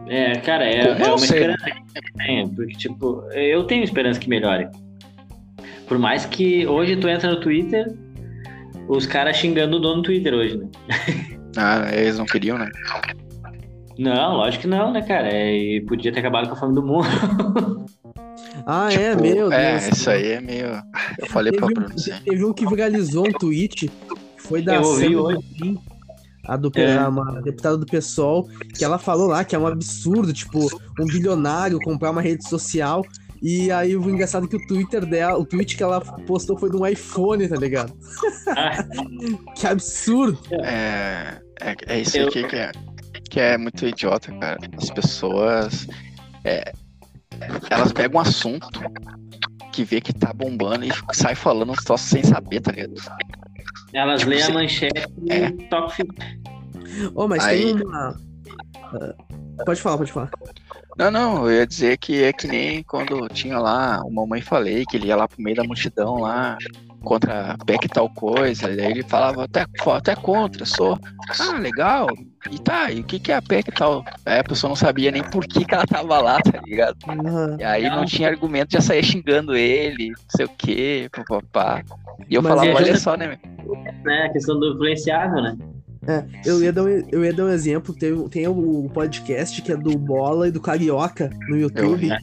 [0.09, 1.39] É, cara, é, é uma sei.
[1.39, 4.69] esperança que tenho, porque, tipo, eu tenho esperança que melhore.
[5.87, 7.93] Por mais que hoje tu entra no Twitter,
[8.89, 10.69] os caras xingando o dono do Twitter hoje, né?
[11.59, 12.71] Ah, eles não queriam, né?
[13.99, 15.29] Não, lógico que não, né, cara?
[15.29, 17.07] É, e podia ter acabado com a fome do mundo.
[18.67, 19.53] ah, é, tipo, é, meu Deus.
[19.55, 20.67] É, isso aí é meio.
[21.19, 21.95] Eu falei teve pra Bruno.
[21.95, 25.79] Um, teve um que viralizou um tweet, que foi da Eu ouvi hoje.
[26.47, 27.09] A do é.
[27.09, 30.67] uma deputada do PSOL, que ela falou lá que é um absurdo, tipo,
[31.01, 33.03] um bilionário comprar uma rede social.
[33.43, 36.71] E aí o engraçado é que o Twitter dela, o tweet que ela postou foi
[36.71, 37.93] de um iPhone, tá ligado?
[39.55, 40.39] Que absurdo.
[40.53, 42.73] É, é, é isso aqui que é
[43.29, 44.59] que é muito idiota, cara.
[44.79, 45.87] As pessoas.
[46.45, 46.73] É,
[47.71, 48.81] elas pegam um assunto
[49.73, 52.95] que vê que tá bombando e sai falando troço sem saber, tá ligado?
[53.93, 55.47] Elas tipo, leem a manchete é.
[55.47, 56.07] e tocam.
[57.15, 57.75] Oh, mas Aí...
[57.75, 58.17] tem uma.
[59.65, 60.31] Pode falar, pode falar.
[60.99, 64.85] Não, não, eu ia dizer que é que nem quando tinha lá o Mamãe Falei,
[64.87, 66.57] que ele ia lá pro meio da multidão lá,
[67.05, 70.99] contra PEC tal coisa, e aí ele falava até, até contra, sou.
[71.39, 72.09] Ah, legal.
[72.51, 74.05] E tá, e o que, que é a PEC tal?
[74.25, 76.97] Aí a pessoa não sabia nem por que, que ela tava lá, tá ligado?
[77.07, 77.57] Uhum.
[77.61, 81.83] E aí não tinha argumento, já saía xingando ele, não sei o que, papapá.
[82.29, 83.39] E eu Mas falava, olha só, né?
[84.05, 84.25] Né?
[84.25, 85.57] A questão do influenciável, né?
[86.07, 89.73] É, eu ia, dar um, eu ia dar um exemplo, tem, tem o podcast que
[89.73, 92.09] é do Bola e do Carioca no YouTube.
[92.09, 92.17] Eu,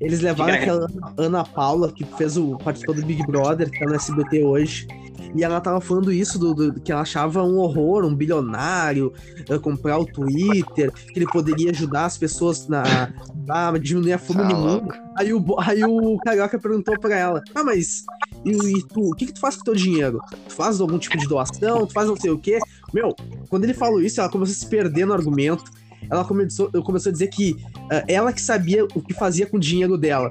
[0.00, 2.56] eles levaram aquela Ana Paula, que fez o.
[2.58, 4.86] participou do Big Brother, que tá no SBT hoje.
[5.36, 9.12] E ela tava falando isso, do, do que ela achava um horror, um bilionário,
[9.50, 13.12] uh, comprar o Twitter, que ele poderia ajudar as pessoas na,
[13.48, 14.94] a diminuir a fome tá no mundo.
[15.16, 18.04] Aí o, aí o Carioca perguntou pra ela: Ah, mas
[18.44, 20.20] e, e tu, o que, que tu faz com o teu dinheiro?
[20.48, 21.86] Tu faz algum tipo de doação?
[21.86, 22.58] Tu faz não sei o quê?
[22.92, 23.14] Meu,
[23.48, 25.64] quando ele falou isso, ela começou a se perder no argumento
[26.10, 29.60] ela começou, começou a dizer que uh, ela que sabia o que fazia com o
[29.60, 30.30] dinheiro dela.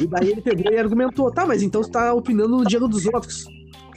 [0.00, 3.06] E daí ele pegou e argumentou: tá, mas então você tá opinando no dinheiro dos
[3.06, 3.44] outros.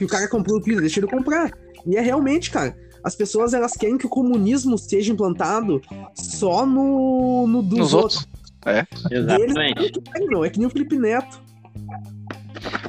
[0.02, 1.52] Que o cara comprou o pizza, deixa ele comprar.
[1.86, 2.76] E é realmente, cara.
[3.04, 5.80] As pessoas elas querem que o comunismo seja implantado
[6.12, 8.16] só no, no dos Nos outros.
[8.18, 8.42] outros.
[8.66, 8.84] É,
[9.14, 9.78] exatamente.
[9.78, 11.40] Eles, não, é que nem o Felipe Neto.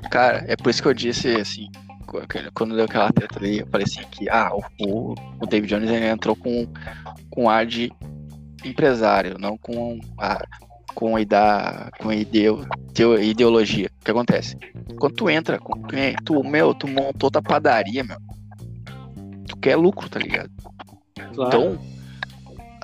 [0.10, 1.69] Cara, é por isso que eu disse assim,
[2.56, 6.36] quando deu aquela treta ali, eu falei assim que ah, o, o David Jones entrou
[6.36, 6.67] com,
[7.30, 7.91] com ar de
[8.65, 9.99] empresário, não com
[10.94, 13.90] com, a, com a ideo, teo, ideologia.
[14.02, 14.58] O que acontece?
[15.00, 15.82] Quando tu entra, com,
[16.26, 18.18] tu, meu, tu montou tua padaria, meu.
[19.48, 20.50] Tu quer lucro, tá ligado?
[21.36, 21.48] Claro.
[21.48, 21.80] Então,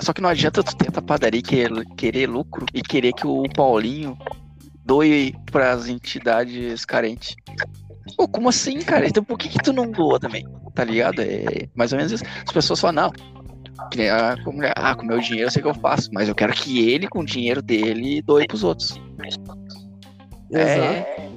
[0.01, 3.27] só que não adianta tu ter tua padaria e querer, querer lucro e querer que
[3.27, 4.17] o Paulinho
[4.85, 7.35] doe para as entidades carentes.
[8.17, 9.07] Pô, como assim, cara?
[9.07, 10.45] Então por que, que tu não doa também?
[10.73, 11.21] Tá ligado?
[11.21, 12.23] É mais ou menos isso.
[12.45, 13.11] As pessoas falam, não,
[14.11, 16.89] ah, com, ah, com meu dinheiro eu sei que eu faço, mas eu quero que
[16.89, 18.99] ele, com o dinheiro dele, doe pros outros.
[20.53, 21.29] É...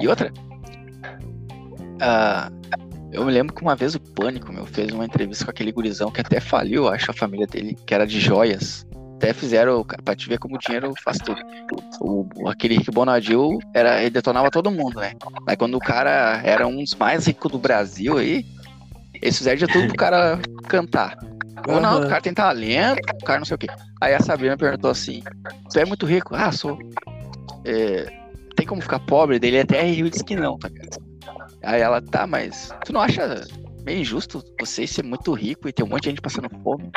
[0.00, 0.32] E outra.
[2.02, 2.62] Uh,
[3.12, 6.10] eu me lembro que uma vez o Pânico, meu, fez uma entrevista com aquele gurizão
[6.10, 8.86] que até faliu, acho, a família dele, que era de joias.
[9.16, 11.40] Até fizeram, pra te ver como o dinheiro faz tudo.
[12.00, 15.12] O, aquele Rick Bonadil, era, ele detonava todo mundo, né?
[15.46, 18.44] Mas quando o cara era um dos mais ricos do Brasil aí,
[19.22, 21.16] eles fizeram de tudo pro cara cantar.
[21.68, 23.68] Ou não, o cara tem talento, o cara não sei o quê.
[24.00, 25.22] Aí a Sabrina perguntou assim:
[25.72, 26.34] Tu é muito rico?
[26.34, 26.76] Ah, sou.
[27.64, 28.06] É,
[28.56, 29.38] tem como ficar pobre?
[29.38, 31.00] Dele até riu e disse que não, tá ligado?
[31.62, 33.44] Aí ela, tá, mas tu não acha
[33.84, 36.90] meio injusto vocês ser muito rico e ter um monte de gente passando fome.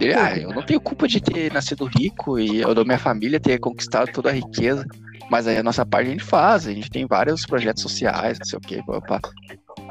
[0.00, 3.38] Ele, ah, eu não tenho culpa de ter nascido rico e eu da minha família
[3.38, 4.84] ter conquistado toda a riqueza.
[5.30, 8.46] Mas aí a nossa parte a gente faz, a gente tem vários projetos sociais, não
[8.46, 9.20] sei o que, papá.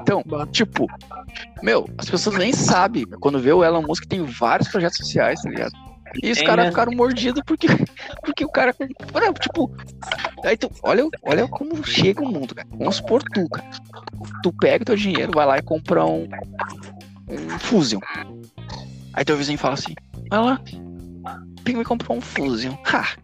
[0.01, 0.87] Então, tipo,
[1.61, 3.05] meu, as pessoas nem sabem.
[3.19, 5.71] Quando vê o Elon Musk tem vários projetos sociais, tá ligado?
[6.23, 7.67] E os caras ficaram mordidos porque,
[8.23, 8.73] porque o cara.
[9.39, 9.75] Tipo.
[10.43, 12.67] Aí tu, olha, olha como chega o mundo, cara.
[12.77, 13.69] Vamos supor tu, cara.
[14.41, 16.27] Tu pega teu dinheiro, vai lá e compra um.
[17.29, 17.99] Um Fusion.
[19.13, 19.93] Aí teu vizinho fala assim:
[20.29, 20.61] vai lá.
[21.63, 22.73] Pinguim comprou um Fusion.
[22.85, 23.17] Ha!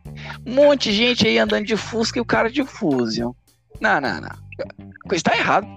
[0.45, 3.31] Um monte de gente aí andando de Fusca e o cara de Fusion.
[3.79, 4.42] Não, não, não.
[5.07, 5.67] Coisa tá errado.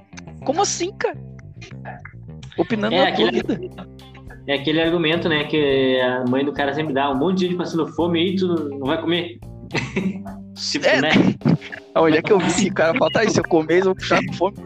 [0.45, 1.19] Como assim, cara?
[2.59, 3.89] Opinando é, na aquele, tua vida.
[4.47, 7.11] É aquele argumento, né, que a mãe do cara sempre dá.
[7.11, 9.39] Um monte de gente passando fome aí, tu não vai comer.
[10.55, 11.11] tipo, é, né?
[11.95, 14.25] Olha que eu vi esse cara falar, tá aí, se eu comer, eu vou puxar
[14.25, 14.57] com fome.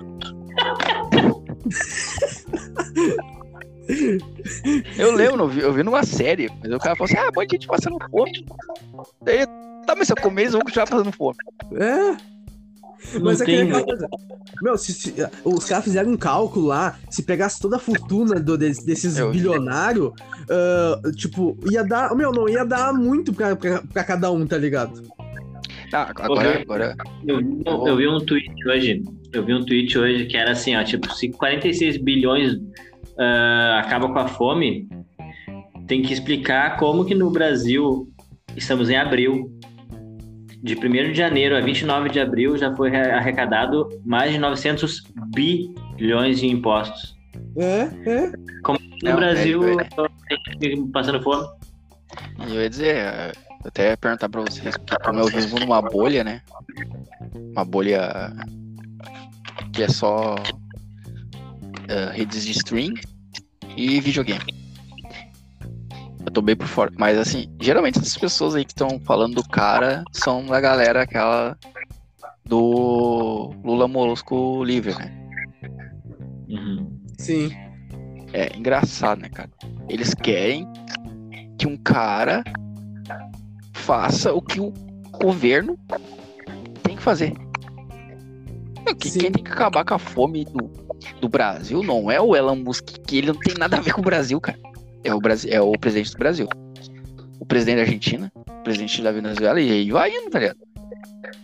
[4.96, 7.40] Eu lembro, eu vi, eu vi numa série, mas o cara falou assim: ah, um
[7.40, 8.46] monte de gente passando fome.
[9.22, 9.46] Daí,
[9.86, 11.36] tá, mas se eu comer, eles vão continuar passando fome.
[11.74, 12.16] É.
[13.22, 13.64] Mas é que
[14.62, 18.56] Meu, se, se, os caras fizeram um cálculo lá, se pegasse toda a fortuna do,
[18.56, 22.14] desses eu bilionários, uh, tipo, ia dar.
[22.14, 25.02] Meu, não ia dar muito pra, pra, pra cada um, tá ligado?
[25.92, 26.60] Ah, agora.
[26.60, 26.96] agora...
[27.26, 29.02] Eu, eu, eu, vi um tweet hoje.
[29.32, 34.08] Eu vi um tweet hoje que era assim, ó, tipo, se 46 bilhões uh, acaba
[34.12, 34.88] com a fome,
[35.86, 38.08] tem que explicar como que no Brasil
[38.56, 39.50] estamos em abril
[40.62, 45.02] de 1 de janeiro a 29 de abril já foi arrecadado mais de 900
[45.34, 47.16] bilhões de impostos.
[47.56, 48.32] É, é.
[48.62, 50.76] Como no é, Brasil é, é.
[50.92, 51.46] passando fome.
[52.40, 56.24] Eu ia dizer, eu até ia perguntar pra vocês, porque como eu vivo numa bolha,
[56.24, 56.42] né?
[57.52, 58.32] Uma bolha
[59.72, 62.92] que é só uh, redes de stream
[63.76, 64.59] e videogame.
[66.24, 66.92] Eu tô bem por fora.
[66.96, 71.56] Mas assim, geralmente essas pessoas aí que estão falando do cara são da galera aquela
[72.44, 75.12] do Lula Molusco Livre, né?
[76.48, 77.00] Uhum.
[77.18, 77.50] Sim.
[78.32, 79.50] É engraçado, né, cara?
[79.88, 80.66] Eles querem
[81.58, 82.42] que um cara
[83.72, 84.72] faça o que o
[85.12, 85.78] governo
[86.82, 87.32] tem que fazer.
[88.98, 90.70] Que quem tem que acabar com a fome do,
[91.20, 94.00] do Brasil não é o Elon Musk, que ele não tem nada a ver com
[94.00, 94.58] o Brasil, cara
[95.04, 96.48] é o, Brasil, é o presidente do Brasil.
[97.38, 100.58] O presidente da Argentina, o presidente da Venezuela, e aí vai indo, tá ligado?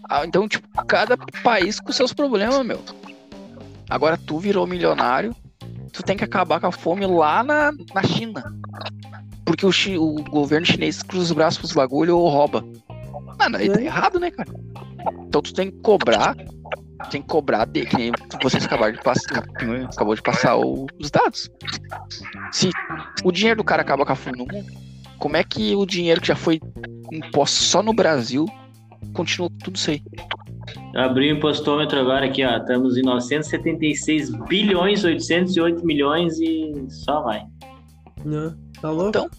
[0.09, 2.81] Ah, então, tipo, cada país com seus problemas, meu.
[3.88, 5.35] Agora tu virou milionário,
[5.92, 8.45] tu tem que acabar com a fome lá na, na China.
[9.45, 12.64] Porque o, o governo chinês cruza os braços pros bagulho ou rouba.
[13.38, 14.49] Mano, aí tá errado, né, cara?
[15.29, 16.37] Então tu tem que cobrar
[17.11, 19.44] tem que cobrar de que nem vocês acabaram de passar,
[19.92, 21.51] acabou de passar o, os dados.
[22.51, 22.70] Se
[23.25, 24.66] o dinheiro do cara acaba com a fome no mundo,
[25.18, 26.61] como é que o dinheiro que já foi
[27.12, 28.46] imposto só no Brasil
[29.12, 30.03] continua tudo isso aí?
[30.96, 32.57] Abri o impostômetro agora aqui, ó.
[32.57, 37.44] Estamos em 976 bilhões, 808 milhões e só vai.
[38.25, 39.11] Não, tá louco?
[39.11, 39.31] Então,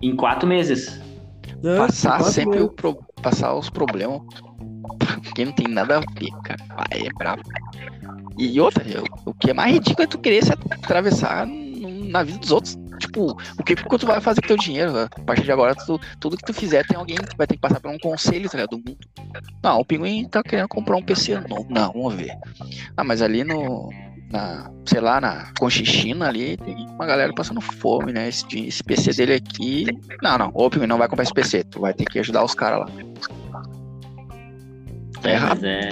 [0.00, 1.00] em quatro meses.
[1.66, 4.22] Não, passar sempre o pro, passar os problemas
[5.24, 6.64] porque não tem nada a ver, cara.
[6.90, 7.42] Aí é brabo.
[8.38, 8.84] E outra,
[9.24, 12.78] o que é mais ridículo é tu querer se atravessar na vida dos outros.
[13.00, 14.96] Tipo, o que, que tu vai fazer com teu dinheiro?
[14.96, 17.60] A partir de agora, tu, tudo que tu fizer tem alguém que vai ter que
[17.60, 18.98] passar por um conselho tá, do mundo.
[19.60, 21.66] Não, o pinguim tá querendo comprar um PC novo.
[21.68, 22.32] Não, vamos ver.
[22.96, 23.90] Ah, mas ali no.
[24.30, 28.28] Na, sei lá, na Conchichina ali, tem uma galera passando fome, né?
[28.28, 29.86] Esse, esse PC dele aqui.
[30.22, 32.54] Não, não, o Pinguim não vai comprar esse PC, tu vai ter que ajudar os
[32.54, 33.62] caras lá.
[35.22, 35.64] Tá errado.
[35.64, 35.88] É...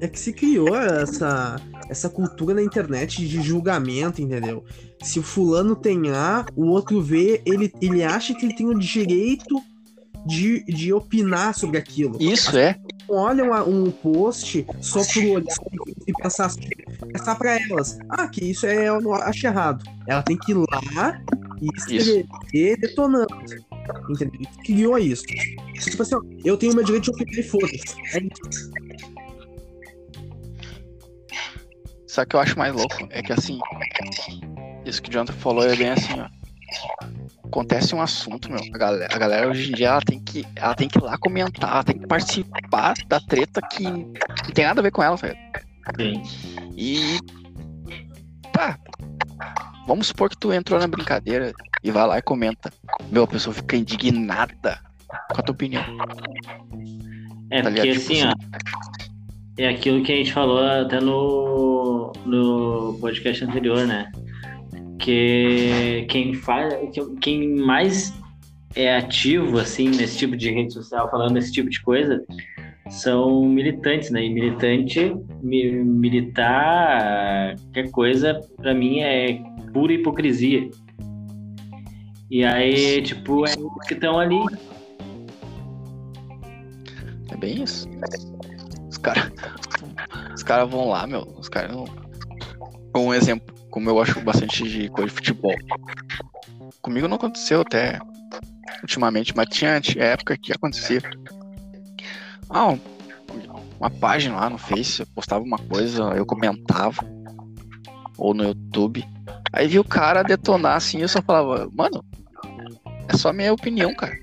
[0.00, 1.56] é que se criou essa,
[1.88, 4.64] essa cultura na internet de julgamento, entendeu?
[5.02, 8.78] Se o fulano tem A, o outro vê, ele, ele acha que ele tem o
[8.78, 9.62] direito
[10.26, 12.16] de, de opinar sobre aquilo.
[12.20, 12.76] Isso As é.
[13.08, 15.54] Olham um post só por olhar
[16.06, 16.68] e pensar assim,
[17.12, 19.84] pensar pra elas, ah, que isso é, eu não acho errado.
[20.06, 21.20] Ela tem que ir lá
[21.60, 23.26] e escrever detonando.
[24.08, 24.40] Entendeu?
[24.64, 25.24] Criou isso.
[25.80, 27.94] Tipo assim, ó, eu tenho meu direito de opinar e foda-se.
[28.14, 28.70] É isso.
[32.06, 33.58] Só que eu acho mais louco é que assim,
[34.84, 36.28] isso que o Jonathan falou é bem assim, ó.
[37.44, 38.58] Acontece um assunto, meu.
[38.58, 41.16] A galera, a galera hoje em dia ela tem, que, ela tem que ir lá
[41.18, 44.12] comentar, ela tem que participar da treta que não
[44.52, 45.36] tem nada a ver com ela, velho.
[45.98, 46.22] Sim.
[46.76, 47.18] E.
[48.52, 48.78] Tá.
[49.86, 52.72] Vamos supor que tu entrou na brincadeira e vai lá e comenta.
[53.10, 54.80] Meu, a pessoa fica indignada
[55.32, 55.84] com a tua opinião.
[57.50, 58.32] É, tá porque tipo, assim, ó.
[59.58, 64.10] é aquilo que a gente falou até no, no podcast anterior, né?
[65.04, 66.72] Que quem faz,
[67.20, 68.14] quem mais
[68.74, 72.24] é ativo assim nesse tipo de rede social, falando esse tipo de coisa,
[72.88, 74.24] são militantes, né?
[74.24, 79.38] E militante, mi, militar, qualquer coisa, para mim é
[79.74, 80.70] pura hipocrisia.
[82.30, 84.40] E aí, tipo, é os que estão ali.
[87.30, 87.86] É bem isso.
[88.88, 89.30] Os caras
[90.34, 91.22] os cara vão lá, meu.
[91.38, 91.84] Os caras não.
[92.96, 95.52] Um exemplo, como eu acho bastante de coisa de futebol.
[96.80, 97.98] Comigo não aconteceu até
[98.80, 101.02] ultimamente, mas tinha época que acontecia.
[102.48, 102.78] Ah,
[103.80, 107.04] uma página lá no Face, eu postava uma coisa, eu comentava.
[108.16, 109.04] Ou no YouTube.
[109.52, 112.04] Aí vi o cara detonar assim, eu só falava, mano,
[113.08, 114.16] é só minha opinião, cara.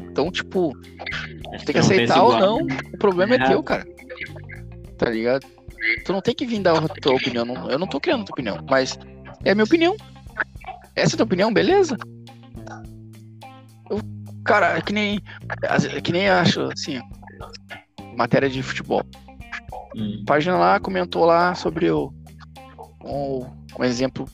[0.00, 0.72] Então, tipo,
[1.66, 3.84] tem que aceitar ou não, o problema é, é teu, cara.
[4.96, 5.46] Tá ligado?
[6.04, 7.46] Tu não tem que vir dar a tua opinião.
[7.70, 8.98] eu não tô criando tua opinião, mas
[9.44, 9.96] é a minha opinião.
[10.94, 11.96] Essa é a tua opinião, beleza?
[13.90, 14.00] Eu,
[14.44, 15.20] cara, é que nem.
[15.62, 17.00] É que nem acho, assim,
[18.16, 19.02] matéria de futebol.
[19.96, 20.22] Hum.
[20.26, 22.12] Página lá comentou lá sobre o,
[23.04, 23.46] um,
[23.78, 24.26] um exemplo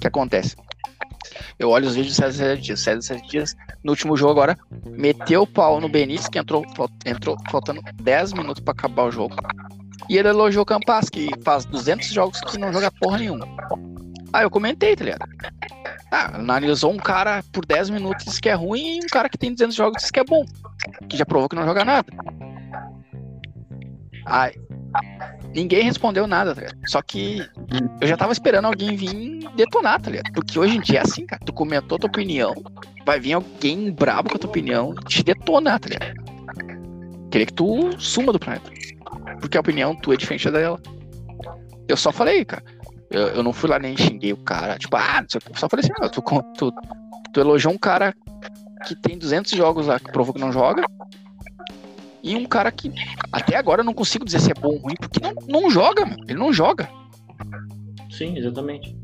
[0.00, 0.56] que acontece.
[1.58, 2.80] Eu olho os vídeos do César Sete Dias.
[2.80, 6.64] César Sete Dias, no último jogo agora, meteu o pau no Benítez, que entrou,
[7.04, 9.34] entrou faltando 10 minutos para acabar o jogo.
[10.08, 13.46] E ele elogiou o Campas, que faz 200 jogos que não joga porra nenhuma.
[14.32, 15.26] Ah, eu comentei, tá ligado?
[16.10, 19.38] Ah, analisou um cara por 10 minutos disse que é ruim e um cara que
[19.38, 20.44] tem 200 jogos disse que é bom.
[21.08, 22.06] Que já provou que não joga nada.
[24.26, 24.52] Ai,
[25.54, 26.78] ninguém respondeu nada, tá ligado?
[26.86, 27.46] Só que
[28.00, 30.32] eu já tava esperando alguém vir detonar, tá ligado?
[30.32, 31.42] Porque hoje em dia é assim, cara.
[31.44, 32.54] Tu comentou tua opinião,
[33.04, 36.28] vai vir alguém brabo com a tua opinião te detonar, tá ligado?
[37.30, 38.77] Queria que tu suma do planeta.
[39.40, 40.80] Porque a opinião tua é diferente da dela.
[41.86, 42.62] Eu só falei, cara.
[43.10, 44.78] Eu, eu não fui lá nem xinguei o cara.
[44.78, 45.50] Tipo, ah, não sei o que.
[45.52, 46.22] Eu só falei assim, não, tu,
[46.56, 46.72] tu,
[47.32, 48.14] tu elogiou um cara
[48.86, 50.84] que tem 200 jogos lá que provou que não joga
[52.22, 52.92] e um cara que
[53.32, 56.04] até agora eu não consigo dizer se é bom ou ruim, porque não, não joga,
[56.04, 56.16] meu.
[56.28, 56.88] ele não joga.
[58.10, 58.96] Sim, exatamente.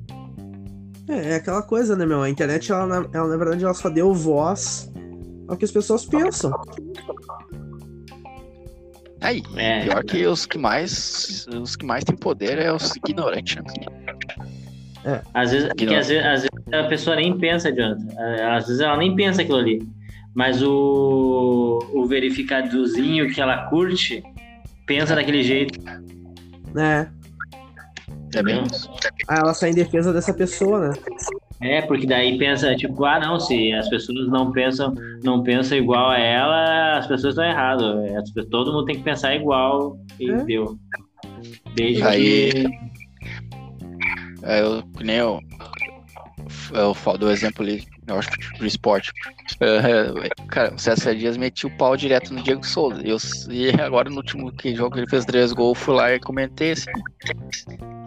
[1.08, 2.22] É, é aquela coisa, né, meu?
[2.22, 4.92] A internet, ela, ela, na verdade, ela só deu voz
[5.48, 6.50] ao que as pessoas pensam.
[9.24, 13.56] Aí, é, pior que os que mais os que mais têm poder é os ignorantes,
[13.56, 13.72] né?
[15.04, 15.20] É.
[15.34, 18.06] Às vezes, às vezes, às vezes a pessoa nem pensa, Jonathan.
[18.56, 19.86] Às vezes ela nem pensa aquilo ali
[20.34, 24.22] mas o, o verificadozinho que ela curte
[24.84, 25.78] pensa daquele jeito.
[26.76, 27.06] É.
[28.34, 28.64] É bem
[29.28, 30.94] Ah, ela sai em defesa dessa pessoa, né?
[31.64, 36.10] É, porque daí pensa, tipo, ah, não, se as pessoas não pensam, não pensam igual
[36.10, 38.04] a ela, as pessoas estão erradas.
[38.04, 40.44] É, todo mundo tem que pensar igual e é.
[40.44, 40.78] deu.
[41.74, 42.66] Desde aí, que...
[44.42, 45.40] É, eu, nem eu,
[46.74, 49.12] eu falo do exemplo ali eu acho que pro esporte.
[49.54, 53.00] Uh, cara, o César Dias metiu o pau direto no Diego Souza.
[53.02, 53.16] Eu,
[53.50, 56.90] e agora no último que jogo ele fez três gols, fui lá e comentei assim.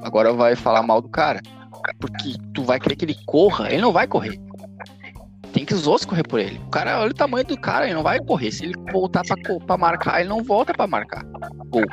[0.03, 1.41] Agora vai falar mal do cara.
[1.99, 4.39] Porque tu vai querer que ele corra, ele não vai correr.
[5.53, 6.59] Tem que os outros correr por ele.
[6.59, 8.51] O cara, olha o tamanho do cara, ele não vai correr.
[8.51, 11.23] Se ele voltar pra, pra marcar, ele não volta pra marcar.
[11.69, 11.85] Gol.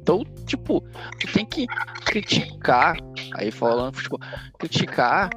[0.00, 0.80] Então, tipo,
[1.20, 1.66] tu tem que
[2.06, 2.96] criticar,
[3.34, 3.98] aí falando
[4.58, 5.28] criticar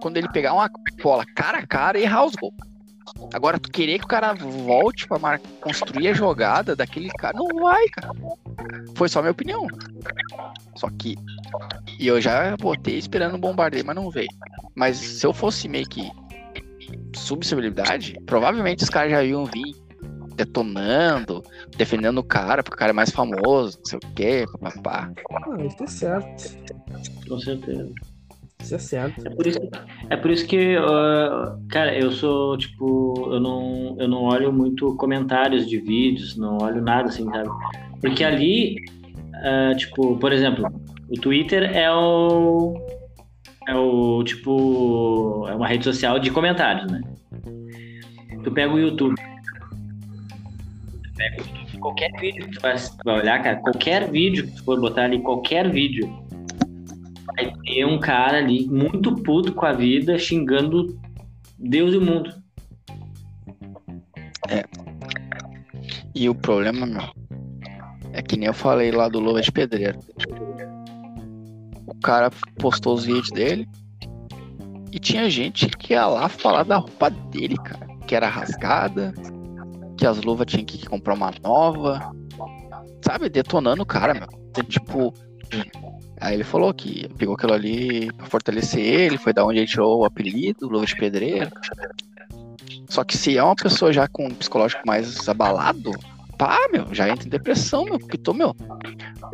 [0.00, 0.70] quando ele pegar uma
[1.02, 2.54] bola cara a cara e errar os gols.
[3.32, 7.88] Agora, tu querer que o cara volte pra construir a jogada daquele cara, não vai,
[7.88, 8.10] cara.
[8.94, 9.66] Foi só minha opinião.
[10.76, 11.16] Só que.
[11.98, 14.30] E eu já botei esperando um bombardeio, mas não veio.
[14.74, 16.10] Mas se eu fosse meio que
[17.14, 19.74] subcelebridade, provavelmente os caras já iam vir
[20.34, 21.42] detonando,
[21.76, 25.12] defendendo o cara, porque o cara é mais famoso, não sei o quê, papapá.
[25.30, 26.56] Ah, isso é certo.
[27.28, 27.92] Com certeza.
[28.60, 29.26] Isso é certo.
[29.26, 29.58] É por isso,
[30.10, 34.94] é por isso que, uh, cara, eu sou, tipo, eu não, eu não olho muito
[34.96, 37.48] comentários de vídeos, não olho nada assim, sabe?
[38.00, 38.76] Porque ali,
[39.34, 40.66] uh, tipo, por exemplo,
[41.08, 42.74] o Twitter é o.
[43.68, 47.00] É o, tipo, é uma rede social de comentários, né?
[48.42, 49.14] Tu pega o YouTube.
[49.16, 54.64] Tu pega o YouTube, qualquer vídeo que tu vai olhar, cara, qualquer vídeo que tu
[54.64, 56.08] for botar ali, qualquer vídeo,
[57.40, 60.98] vai ter um cara ali muito puto com a vida, xingando
[61.58, 62.34] Deus e o mundo.
[64.48, 64.64] É.
[66.14, 67.02] E o problema, meu,
[68.12, 69.98] é que nem eu falei lá do Luva de Pedreiro.
[71.86, 73.68] O cara postou os vídeos dele
[74.92, 77.88] e tinha gente que ia lá falar da roupa dele, cara.
[78.06, 79.14] Que era rasgada,
[79.96, 82.12] que as luvas tinham que comprar uma nova.
[83.04, 84.28] sabe, detonando o cara, meu.
[84.64, 85.14] Tipo,
[86.20, 90.00] aí ele falou que pegou aquilo ali pra fortalecer ele, foi da onde ele tirou
[90.00, 91.50] o apelido, Luva de Pedreiro.
[92.88, 95.92] Só que se é uma pessoa já com um psicológico mais abalado,
[96.36, 98.54] pá, meu, já entra em depressão, meu, porque tô, meu,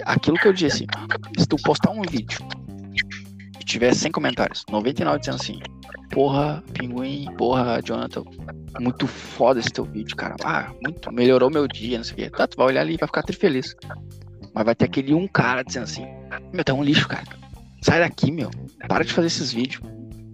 [0.05, 0.87] aquilo que eu disse,
[1.39, 2.39] se tu postar um vídeo
[3.61, 5.61] e tiver 100 comentários, 99 dizendo assim,
[6.11, 8.24] porra, Pinguim, porra, Jonathan,
[8.80, 12.30] muito foda esse teu vídeo, cara, ah, muito, melhorou meu dia, não sei o quê,
[12.30, 13.74] tá, tu vai olhar ali e vai ficar tri feliz,
[14.53, 16.07] mas vai ter aquele um cara dizendo assim,
[16.53, 17.24] meu, tá um lixo, cara,
[17.83, 18.51] sai daqui, meu,
[18.89, 19.83] para de fazer esses vídeos,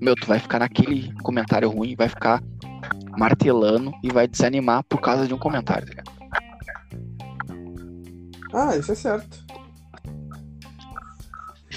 [0.01, 2.43] meu, tu vai ficar naquele comentário ruim, vai ficar
[3.17, 6.13] martelando e vai desanimar por causa de um comentário, tá ligado?
[8.53, 9.45] Ah, isso é certo.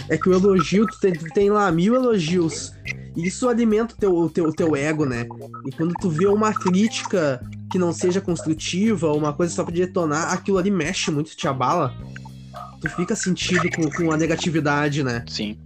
[0.09, 2.73] É que o elogio, tu tem, tu tem lá mil elogios.
[3.15, 5.25] Isso alimenta o teu, teu, teu ego, né?
[5.65, 7.41] E quando tu vê uma crítica
[7.71, 11.95] que não seja construtiva, uma coisa só pra detonar, aquilo ali mexe muito, te abala.
[12.81, 15.23] Tu fica sentido com, com a negatividade, né?
[15.27, 15.57] Sim.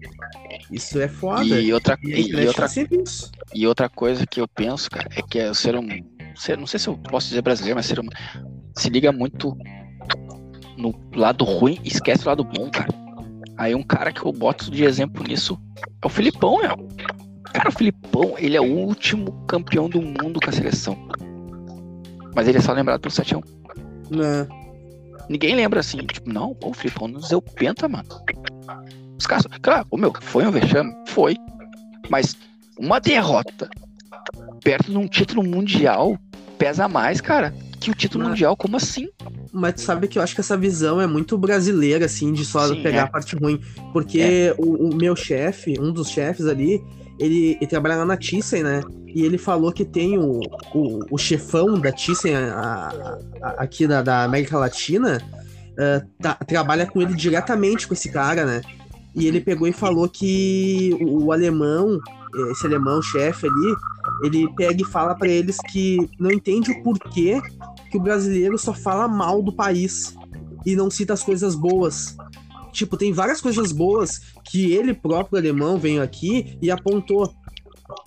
[0.72, 1.44] Isso é foda.
[1.44, 2.68] E outra, E e, outra,
[3.54, 6.06] e outra coisa que eu penso, cara, é que o ser humano,
[6.36, 8.16] ser, não sei se eu posso dizer brasileiro, mas ser humano
[8.76, 9.58] se liga muito
[10.78, 12.90] no lado ruim e esquece o lado bom, cara.
[13.58, 15.60] Aí um cara que eu boto de exemplo nisso
[16.02, 16.88] é o Filipão, meu.
[17.52, 20.98] Cara, o Filipão, ele é o último campeão do mundo com a seleção.
[22.36, 23.44] Mas ele é só lembrado pelo 7x1.
[24.12, 24.48] Né?
[25.30, 28.10] Ninguém lembra assim, tipo, não, pô, o Filipão nos deu penta, mano.
[29.18, 30.94] Os caras, claro, o meu, foi um vexame?
[31.08, 31.36] Foi.
[32.10, 32.36] Mas
[32.78, 33.70] uma derrota
[34.64, 36.18] perto de um título mundial
[36.58, 38.58] pesa mais, cara, que o título Mas- mundial.
[38.58, 39.08] Como assim?
[39.52, 42.68] Mas tu sabe que eu acho que essa visão é muito brasileira, assim, de só
[42.68, 43.02] Sim, pegar é.
[43.02, 43.60] a parte ruim.
[43.94, 46.84] Porque o, o meu chefe, um dos chefes ali,
[47.18, 48.82] ele, ele trabalha lá na Thyssen, né?
[49.16, 50.40] E ele falou que tem o,
[50.74, 55.20] o, o chefão da Thyssen a- a- aqui da, da América Latina,
[55.78, 58.62] ah, tá- trabalha com ele diretamente com esse cara, né?
[59.16, 62.00] E ele pegou e falou que o, o alemão,
[62.52, 63.76] esse alemão chefe ali,
[64.24, 67.42] ele pega e fala pra eles que não entende o porquê
[67.90, 70.16] que o brasileiro só fala mal do país
[70.66, 72.16] e não cita as coisas boas.
[72.72, 77.34] Tipo, tem várias coisas boas que ele próprio alemão veio aqui e apontou.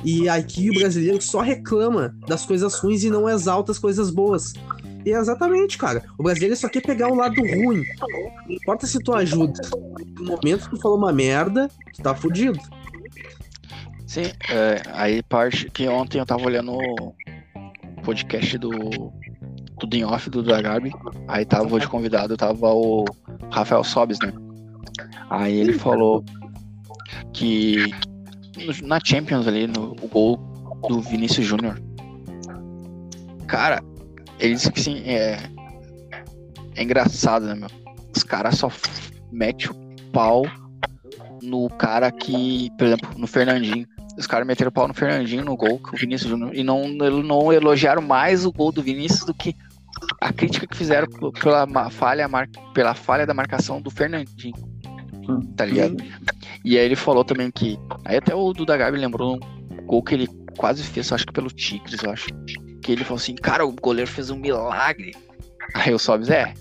[0.04, 4.52] E aqui o brasileiro só reclama das coisas ruins e não exalta as coisas boas.
[5.04, 6.02] E é exatamente, cara.
[6.18, 7.84] O brasileiro só quer pegar o lado ruim.
[8.46, 9.60] Não importa se tu ajuda.
[10.18, 12.58] No momento que tu falou uma merda, tu tá fudido.
[14.06, 17.14] Sim, é, aí parte que ontem eu tava olhando o
[18.04, 18.70] podcast do
[19.78, 20.92] Tudo em Off do Dagabi.
[21.26, 23.04] Aí tava de convidado, tava o
[23.50, 24.32] Rafael Sobes, né?
[25.30, 26.24] Aí ele falou
[27.32, 27.90] que
[28.82, 30.36] na Champions ali, no o gol
[30.88, 31.80] do Vinícius Júnior.
[33.46, 33.82] Cara,
[34.38, 35.38] ele disse que assim, é,
[36.74, 37.68] é engraçado, né, meu?
[38.14, 38.70] Os caras só
[39.30, 39.74] metem o
[40.12, 40.44] pau
[41.42, 43.86] no cara que, por exemplo, no Fernandinho.
[44.18, 46.86] Os caras meteram o pau no Fernandinho no gol que o Vinícius Júnior e não,
[46.88, 49.56] não elogiaram mais o gol do Vinícius do que
[50.20, 52.28] a crítica que fizeram pela falha,
[52.74, 54.71] pela falha da marcação do Fernandinho.
[55.56, 55.96] Tá ligado?
[56.64, 57.78] E aí ele falou também que.
[58.04, 61.48] Aí até o Duda Gabi lembrou um gol que ele quase fez, acho que pelo
[61.48, 62.26] Tigres, eu acho.
[62.82, 65.14] Que ele falou assim, cara, o goleiro fez um milagre.
[65.74, 66.52] Aí o Sobs, é.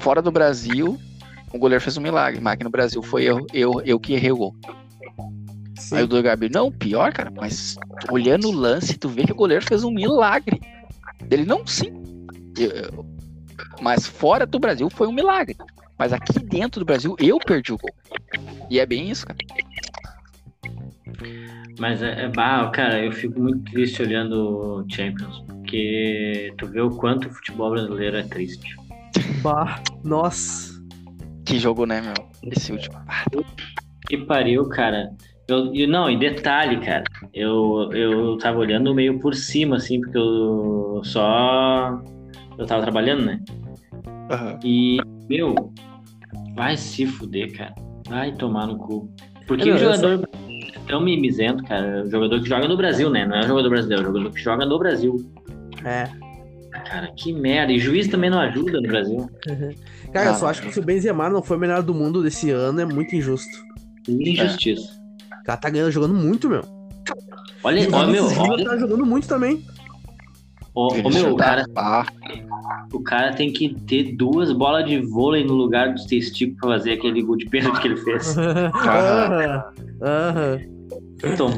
[0.00, 0.98] Fora do Brasil,
[1.52, 4.32] o goleiro fez um milagre, mas aqui no Brasil foi eu, eu, eu que errei
[4.32, 4.56] o gol.
[5.78, 5.96] Sim.
[5.96, 7.76] Aí o Duda Gabi, não, pior, cara, mas
[8.10, 10.60] olhando o lance, tu vê que o goleiro fez um milagre.
[11.30, 11.92] Ele, não, sim.
[12.58, 13.06] Eu- eu-
[13.80, 15.56] mas fora do Brasil foi um milagre.
[16.02, 17.94] Mas aqui dentro do Brasil, eu perdi o gol.
[18.68, 19.38] E é bem isso, cara.
[21.78, 26.80] Mas é, é bah, cara, eu fico muito triste olhando o Champions, porque tu vê
[26.80, 28.74] o quanto o futebol brasileiro é triste.
[29.42, 30.72] Bah, nossa.
[31.46, 32.14] Que jogo, né, meu?
[32.50, 32.98] Esse último.
[34.08, 35.14] Que pariu, cara.
[35.46, 40.18] Eu, e não, e detalhe, cara, eu, eu tava olhando meio por cima, assim, porque
[40.18, 42.02] eu só.
[42.58, 43.40] Eu tava trabalhando, né?
[44.32, 44.58] aham.
[44.64, 44.98] E,
[45.28, 45.72] meu,
[46.54, 47.74] vai se fuder, cara.
[48.08, 49.10] Vai tomar no cu.
[49.46, 52.04] Porque Não, o eu jogador é tão mimizento, cara.
[52.04, 53.26] O jogador que joga no Brasil, né?
[53.26, 55.16] Não é o jogador brasileiro, é o jogador que joga no Brasil.
[55.84, 56.08] É.
[56.84, 57.72] Cara, que merda.
[57.72, 59.28] E juiz também não ajuda no Brasil.
[60.12, 62.22] Cara, eu Ah, só acho que se o Benzema não foi o melhor do mundo
[62.22, 63.50] desse ano, é muito injusto.
[64.08, 65.00] Injustiça.
[65.40, 66.62] O cara tá ganhando, jogando muito, meu.
[67.64, 69.64] Olha, ó, meu, olha, tá jogando muito também.
[70.74, 72.06] Ó, Vinícius meu, o cara, Ah,
[72.92, 76.92] o cara tem que ter duas bolas de vôlei no lugar dos testículos pra fazer
[76.92, 78.36] aquele gol de pênalti que ele fez.
[78.38, 79.64] Aham.
[80.02, 80.60] Aham.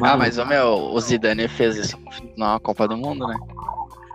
[0.03, 1.99] Ah, mas o meu, o Zidane fez isso
[2.37, 3.37] na Copa do Mundo, né?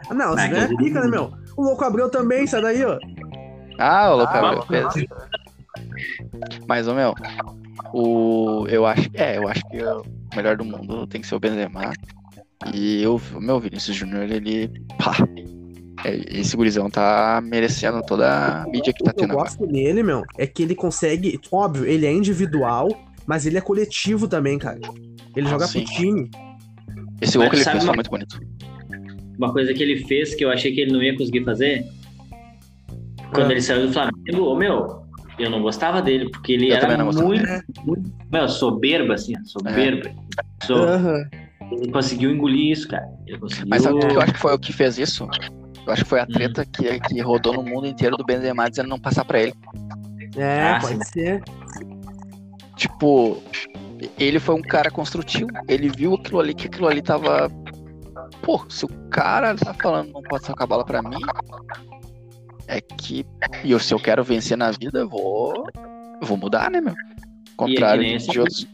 [0.10, 1.32] Ah, Não, Ah, você não é pica, né, meu?
[1.58, 3.00] O Louco Abreu também, sai daí, ó.
[3.80, 5.08] Ah, o Lucas fez.
[6.68, 7.16] Mas, ô meu,
[7.94, 8.66] o.
[8.70, 9.10] Eu acho.
[9.14, 10.04] É, eu acho que o
[10.36, 11.92] melhor do mundo tem que ser o Benzema.
[12.74, 14.70] E eu, o meu Vinícius Júnior, ele.
[14.98, 15.16] Pá,
[16.04, 19.50] é, esse gurizão tá merecendo toda a mídia que tá O que eu tendo agora.
[19.50, 21.40] gosto nele, meu, é que ele consegue.
[21.52, 22.90] Óbvio, ele é individual,
[23.26, 24.80] mas ele é coletivo também, cara.
[25.36, 25.84] Ele Ah, joga sim.
[25.86, 26.30] pro time.
[27.22, 28.40] Esse gol que ele fez uma- foi muito bonito.
[29.38, 31.86] Uma coisa que ele fez que eu achei que ele não ia conseguir fazer.
[33.34, 33.52] Quando Ah.
[33.52, 35.04] ele saiu do Flamengo, ô meu,
[35.38, 37.62] eu não gostava dele, porque ele Eu era muito, É.
[37.86, 38.12] muito.
[38.30, 40.12] Meu, soberba, assim, soberba.
[40.64, 41.30] So- Aham.
[41.72, 43.08] Ele conseguiu engolir isso, cara.
[43.28, 43.68] Ele conseguiu.
[43.70, 45.28] Mas sabe o que eu acho que foi o que fez isso?
[45.86, 46.10] Eu acho que Hum.
[46.10, 49.40] foi a treta que, que rodou no mundo inteiro do Benzema dizendo não passar pra
[49.40, 49.54] ele.
[50.36, 51.44] É, Ah, pode ser.
[52.76, 53.42] Tipo,
[54.18, 55.50] ele foi um cara construtivo.
[55.68, 57.50] Ele viu aquilo ali, que aquilo ali tava.
[58.42, 61.18] Pô, se o cara tá falando não pode sacar a bola pra mim,
[62.68, 63.26] é que.
[63.64, 65.66] E eu, se eu quero vencer na vida, eu vou.
[66.22, 66.94] eu vou mudar, né, meu?
[67.58, 68.68] Contrário nem de, esse- de outros.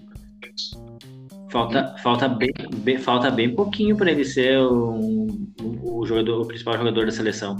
[1.56, 2.52] Falta, falta, bem,
[2.84, 5.28] bem- falta bem pouquinho pra ele ser o,
[5.62, 7.56] o, o jogador, o principal jogador da seleção.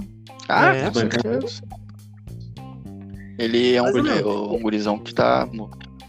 [0.50, 0.90] Ah, É.
[3.38, 5.48] Ele é um, um gurizão que tá,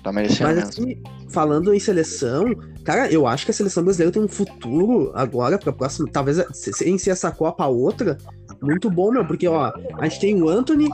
[0.04, 2.44] tá merecendo Mas assim, falando em seleção,
[2.84, 6.10] cara, eu acho que a seleção brasileira tem um futuro agora pra próxima.
[6.12, 8.18] Talvez se- sem ser essa Copa outra,
[8.62, 10.90] muito bom, meu, porque ó, a gente tem o Anthony,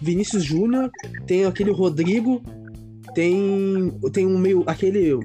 [0.00, 0.90] Vinícius Júnior,
[1.24, 2.42] tem aquele Rodrigo,
[3.14, 3.90] tem.
[4.12, 4.62] Tem um meio.
[4.66, 5.18] aquele.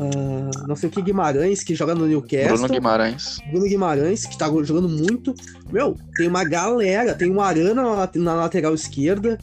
[0.00, 2.56] Ah, não sei o que Guimarães, que joga no Newcastle.
[2.56, 3.38] Bruno Guimarães.
[3.50, 5.34] Bruno Guimarães, que tá jogando muito.
[5.70, 9.38] Meu, tem uma galera, tem um Arana na, na lateral esquerda.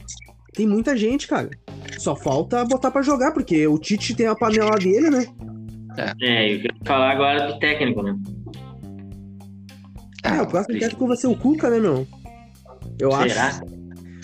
[0.52, 1.50] Tem muita gente, cara.
[1.98, 5.26] Só falta botar pra jogar, porque o Tite tem a panela dele, né?
[6.20, 8.16] É, eu quero falar agora do técnico, né?
[10.24, 12.06] É, o próximo técnico vai ser o Cuca, né, meu?
[12.98, 13.46] Eu Será?
[13.46, 13.62] acho.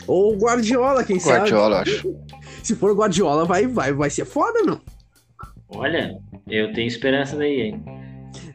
[0.07, 1.91] Ou o Guardiola, quem Guardiola, eu sabe.
[1.91, 2.17] acho.
[2.63, 4.81] Se for o Guardiola, vai, vai, vai ser foda, meu.
[5.75, 7.85] Olha, eu tenho esperança daí, hein?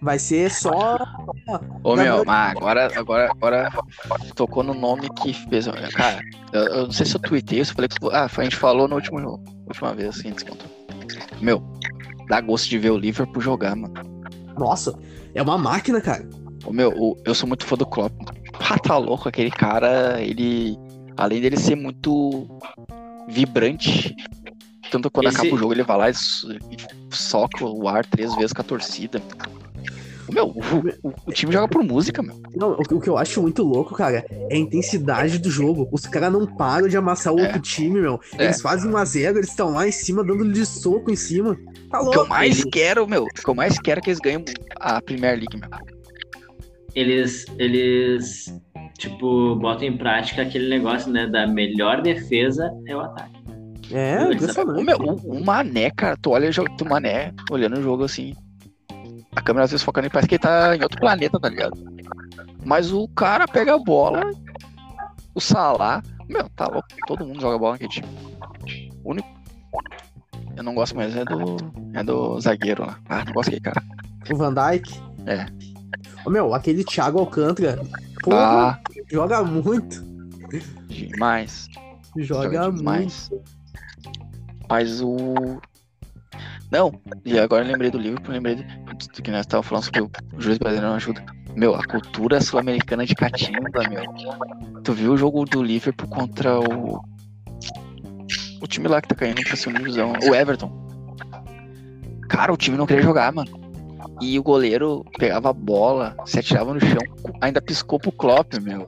[0.02, 0.98] Vai ser só.
[1.84, 3.70] Ô Na meu, agora, agora, agora
[4.36, 5.68] tocou no nome que fez.
[5.94, 6.22] Cara,
[6.54, 7.98] eu, eu não sei se eu tuitei, se eu falei que.
[8.12, 9.22] Ah, a gente falou na última,
[9.68, 10.68] última vez, assim, descontou.
[11.42, 11.62] Meu,
[12.28, 13.94] dá gosto de ver o Liverpool jogar, mano.
[14.58, 14.98] Nossa,
[15.34, 16.28] é uma máquina, cara.
[16.66, 18.14] Ô meu, o- eu sou muito fã do Klopp.
[18.70, 20.78] Ah, tá louco, aquele cara, ele.
[21.18, 22.48] Além dele ser muito
[23.28, 24.16] vibrante,
[24.90, 28.36] tanto quando Esse- acaba o jogo, ele vai lá e, e soca o ar três
[28.36, 29.22] vezes com a torcida.
[30.32, 32.40] Meu, o, o- o time joga por música, meu.
[32.56, 35.90] Não, o, que- o que eu acho muito louco, cara, é a intensidade do jogo.
[35.92, 37.44] Os caras não param de amassar o É.
[37.48, 38.20] outro time, meu.
[38.38, 38.44] É.
[38.46, 41.58] Eles fazem 1x0, eles estão lá em cima, dando de soco em cima.
[41.90, 42.30] Tá O que eu louco.
[42.30, 44.46] mais quero, meu, o que eu mais quero é que eles ganhem
[44.80, 45.70] a Premier League, meu.
[46.96, 48.54] Eles, eles,
[48.98, 51.28] tipo, botam em prática aquele negócio, né?
[51.28, 53.40] Da melhor defesa é o ataque.
[53.92, 54.84] É, O, impressionante.
[54.84, 58.36] meu, o, o Mané, cara, tu olha o jogo do Mané, olhando o jogo assim.
[59.36, 61.74] A câmera às vezes focando e parece que ele tá em outro planeta, tá ligado?
[62.66, 64.22] Mas o cara pega a bola,
[65.34, 68.08] o Salah, meu, tá louco, todo mundo joga bola naquele time.
[69.04, 69.28] O único.
[70.56, 71.58] Eu não gosto mais, é do.
[71.94, 73.00] É do zagueiro lá.
[73.08, 73.84] Ah, não gosto daquele cara.
[74.32, 75.00] O Van Dijk.
[75.26, 75.46] É.
[76.26, 77.80] Ô, meu, aquele Thiago Alcântara.
[78.22, 78.38] Porra,
[78.72, 78.80] Ah,
[79.10, 80.04] joga muito.
[80.90, 81.68] demais.
[82.18, 82.78] Joga, Joga muito.
[82.80, 83.32] demais.
[84.70, 85.60] Mas o.
[86.72, 86.94] Não,
[87.26, 88.64] e agora lembrei do Liverpool, lembrei do,
[89.24, 91.26] que nós estávamos falando sobre o juiz brasileiro não ajuda.
[91.56, 94.04] Meu, a cultura sul-americana de catimba, meu.
[94.84, 97.02] Tu viu o jogo do Liverpool contra o.
[98.62, 100.72] O time lá que tá caindo pra segunda divisão, o Everton.
[102.30, 103.50] Cara, o time não queria jogar, mano.
[104.22, 107.00] E o goleiro pegava a bola, se atirava no chão,
[107.42, 108.86] ainda piscou pro Klopp, meu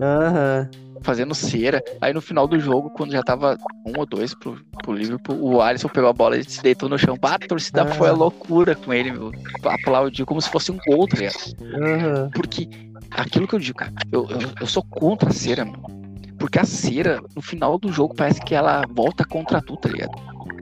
[0.00, 0.70] Aham.
[1.02, 1.82] Fazendo cera.
[2.00, 5.60] Aí no final do jogo, quando já tava um ou dois pro, pro Liverpool, o
[5.60, 7.16] Alisson pegou a bola e se deitou no chão.
[7.20, 7.86] Bah, a torcida Ah.
[7.86, 9.32] foi a loucura com ele, meu.
[9.64, 11.36] Aplaudiu como se fosse um gol, tá ligado?
[11.82, 12.30] Aham.
[12.34, 12.68] Porque
[13.10, 15.80] aquilo que eu digo, cara, eu, eu, eu sou contra a cera, meu.
[16.38, 20.12] Porque a cera, no final do jogo, parece que ela volta contra tu, tá ligado?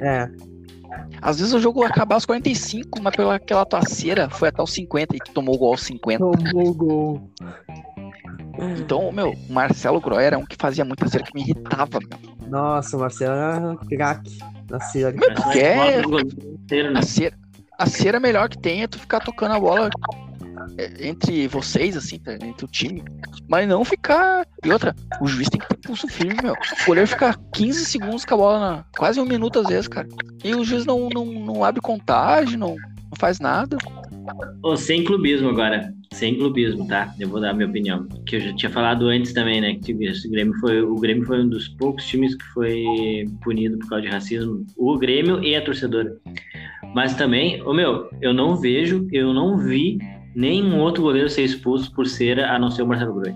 [0.00, 0.28] É.
[1.22, 4.72] Às vezes o jogo acaba aos 45, mas pela aquela tua cera foi até os
[4.72, 6.18] 50 e tu tomou o gol aos 50.
[6.18, 7.30] Tomou o gol.
[8.78, 12.48] Então, meu, o Marcelo Groy era um que fazia muita cera que me irritava, meu.
[12.48, 14.38] Nossa, o Marcelo era craque
[14.70, 15.16] na série.
[15.18, 15.96] Meu, porque nós
[16.70, 16.98] é- né?
[16.98, 17.38] A cera,
[17.78, 19.90] a cera melhor que tem é tu ficar tocando a bola
[20.76, 22.34] é, entre vocês, assim, tá?
[22.34, 23.02] entre o time.
[23.48, 24.46] Mas não ficar.
[24.64, 26.52] E outra, o juiz tem que ter pulso firme, meu.
[26.52, 28.84] O goleiro fica 15 segundos com a bola na.
[28.96, 30.08] Quase um minuto às vezes, cara.
[30.44, 33.76] E o juiz não, não, não abre contagem, não, não faz nada.
[34.62, 35.92] Ô, sem clubismo agora.
[36.12, 37.14] sem clubismo, tá?
[37.20, 38.06] Eu vou dar a minha opinião.
[38.26, 39.74] Que eu já tinha falado antes também, né?
[39.74, 43.88] Que o Grêmio foi, o Grêmio foi um dos poucos times que foi punido por
[43.88, 44.64] causa de racismo.
[44.76, 46.16] O Grêmio e a torcedora.
[46.94, 49.98] Mas também, o meu, eu não vejo, eu não vi
[50.34, 53.34] nenhum outro goleiro ser expulso por cera, a não ser o Marcelo Groi.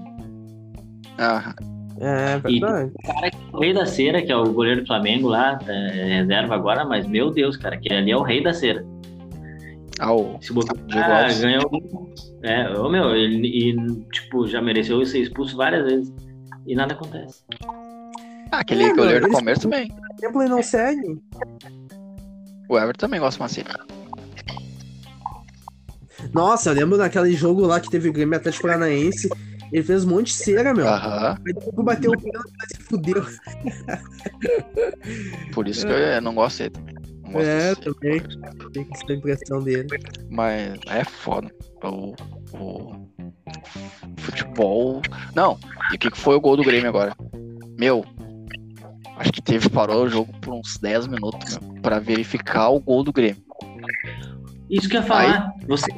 [1.19, 1.55] Ah,
[2.01, 2.91] É verdade.
[2.95, 5.59] O cara que é o rei da cera, que é o goleiro do Flamengo lá,
[5.69, 8.85] é, reserva agora, mas meu Deus, cara, aquele ali é o rei da cera.
[9.99, 11.41] Ah, o Se botar, Diego ah, Alves.
[11.41, 12.13] ganhou.
[12.43, 13.77] É, ô meu, ele e,
[14.13, 16.13] tipo, já mereceu ser expulso várias vezes.
[16.67, 17.43] E nada acontece.
[18.51, 19.91] Ah, aquele É, goleiro do Palmeiras também.
[20.19, 21.19] Exemplo e não segue.
[22.69, 23.71] O Everton também gosta de macete.
[26.33, 29.29] Nossa, eu lembro naquele jogo lá que teve o Grêmio Atlético Paranaense.
[29.73, 30.87] Ele fez um monte de cera, meu.
[30.87, 31.37] Aham.
[31.47, 33.25] Aí depois bateu o pênalti, mas se fudeu.
[35.53, 36.95] Por isso que eu não gosto dele também.
[37.33, 38.21] Gosto É, também.
[38.73, 39.89] Tem essa impressão dele.
[40.31, 41.51] Mas é foda.
[41.83, 42.15] O,
[42.55, 43.09] o
[44.19, 45.03] futebol.
[45.35, 45.59] Não,
[45.93, 47.17] e o que foi o gol do Grêmio agora?
[47.79, 48.05] Meu,
[49.17, 53.13] acho que teve, parou o jogo por uns 10 minutos pra verificar o gol do
[53.13, 53.43] Grêmio.
[54.71, 55.53] Isso que eu ia falar.
[55.67, 55.93] Você.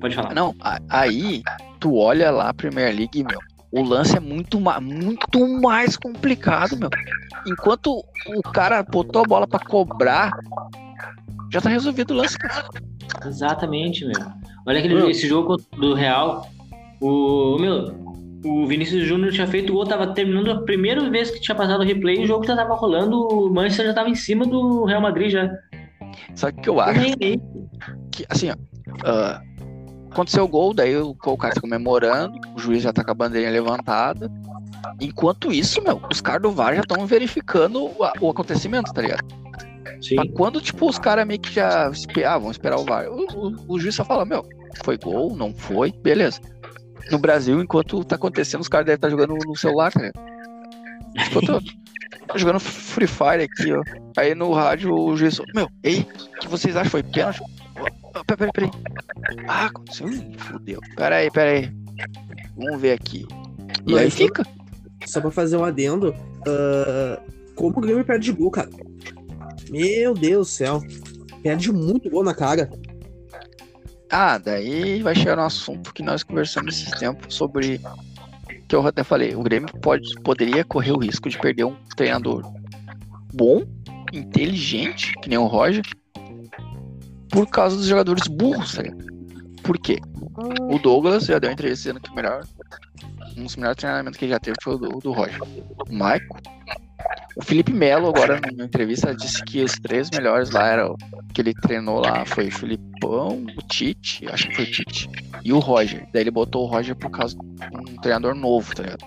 [0.00, 0.34] Pode falar.
[0.34, 0.54] Não,
[0.88, 1.42] aí
[1.78, 3.38] tu olha lá a Premier League, meu.
[3.72, 6.90] O lance é muito, muito mais complicado, meu.
[7.46, 8.04] Enquanto
[8.36, 10.30] o cara botou a bola pra cobrar,
[11.50, 12.68] já tá resolvido o lance, cara.
[13.26, 14.20] Exatamente, meu.
[14.66, 15.10] Olha aquele, Meu.
[15.10, 16.46] esse jogo do Real.
[17.00, 17.56] O.
[17.58, 18.02] Meu.
[18.44, 21.80] O Vinícius Júnior tinha feito o gol, tava terminando a primeira vez que tinha passado
[21.80, 25.00] o replay, o jogo já tava rolando, o Manchester já tava em cima do Real
[25.00, 25.48] Madrid já.
[26.34, 27.00] Sabe o que eu acho?
[28.10, 28.54] Que, assim, ó,
[29.04, 29.40] ah,
[30.12, 33.14] aconteceu o gol, daí o, o cara tá comemorando, o juiz já tá com a
[33.14, 34.30] bandeirinha levantada.
[35.00, 39.24] Enquanto isso, meu, os caras do VAR já estão verificando o, o acontecimento, tá ligado?
[40.00, 40.16] Sim.
[40.16, 41.90] Pra quando, tipo, os caras meio que já
[42.26, 43.06] ah, vão esperar o VAR.
[43.08, 44.44] O, o- o juiz só fala, meu,
[44.84, 46.40] foi gol, não foi, beleza.
[47.10, 50.20] No Brasil, enquanto tá acontecendo, os caras devem estar jogando no celular, tá ligado?
[51.16, 51.62] Enquanto
[52.28, 53.82] tô jogando Free Fire aqui, ó.
[54.16, 56.06] Aí no rádio o juiz, meu, ei,
[56.36, 56.90] o que vocês acham?
[56.90, 57.40] Foi pênalti?
[58.14, 58.70] Ah, Peraí, peraí.
[59.48, 60.08] Ah, aconteceu?
[60.08, 60.80] Ih, fudeu.
[60.96, 61.72] Peraí, peraí.
[62.56, 63.26] Vamos ver aqui.
[63.86, 64.44] E Mas aí fica.
[65.06, 66.14] Só pra fazer um adendo,
[66.46, 67.20] ah,
[67.54, 68.70] como o Grêmio perde de gol, cara?
[69.70, 70.82] Meu Deus do céu.
[71.42, 72.70] Perde muito gol na cara.
[74.10, 77.80] Ah, daí vai chegar no assunto que nós conversamos esses tempos sobre.
[78.68, 82.42] Que eu até falei, o Grêmio pode, poderia correr o risco de perder um treinador
[83.32, 83.64] bom,
[84.12, 85.82] inteligente, que nem o Roger,
[87.32, 89.06] por causa dos jogadores burros, tá ligado?
[89.62, 89.98] Por quê?
[90.60, 92.44] O Douglas já deu uma entrevista dizendo que o melhor,
[93.36, 95.40] um dos melhores treinamentos que ele já teve foi o do, do Roger.
[95.42, 96.38] O Maico.
[97.36, 100.96] O Felipe Melo, agora na entrevista, disse que os três melhores lá eram
[101.32, 105.08] que ele treinou lá foi o Filipão, o Tite, acho que foi o Tite,
[105.42, 106.06] e o Roger.
[106.12, 109.04] Daí ele botou o Roger por causa de um treinador novo, tá ligado?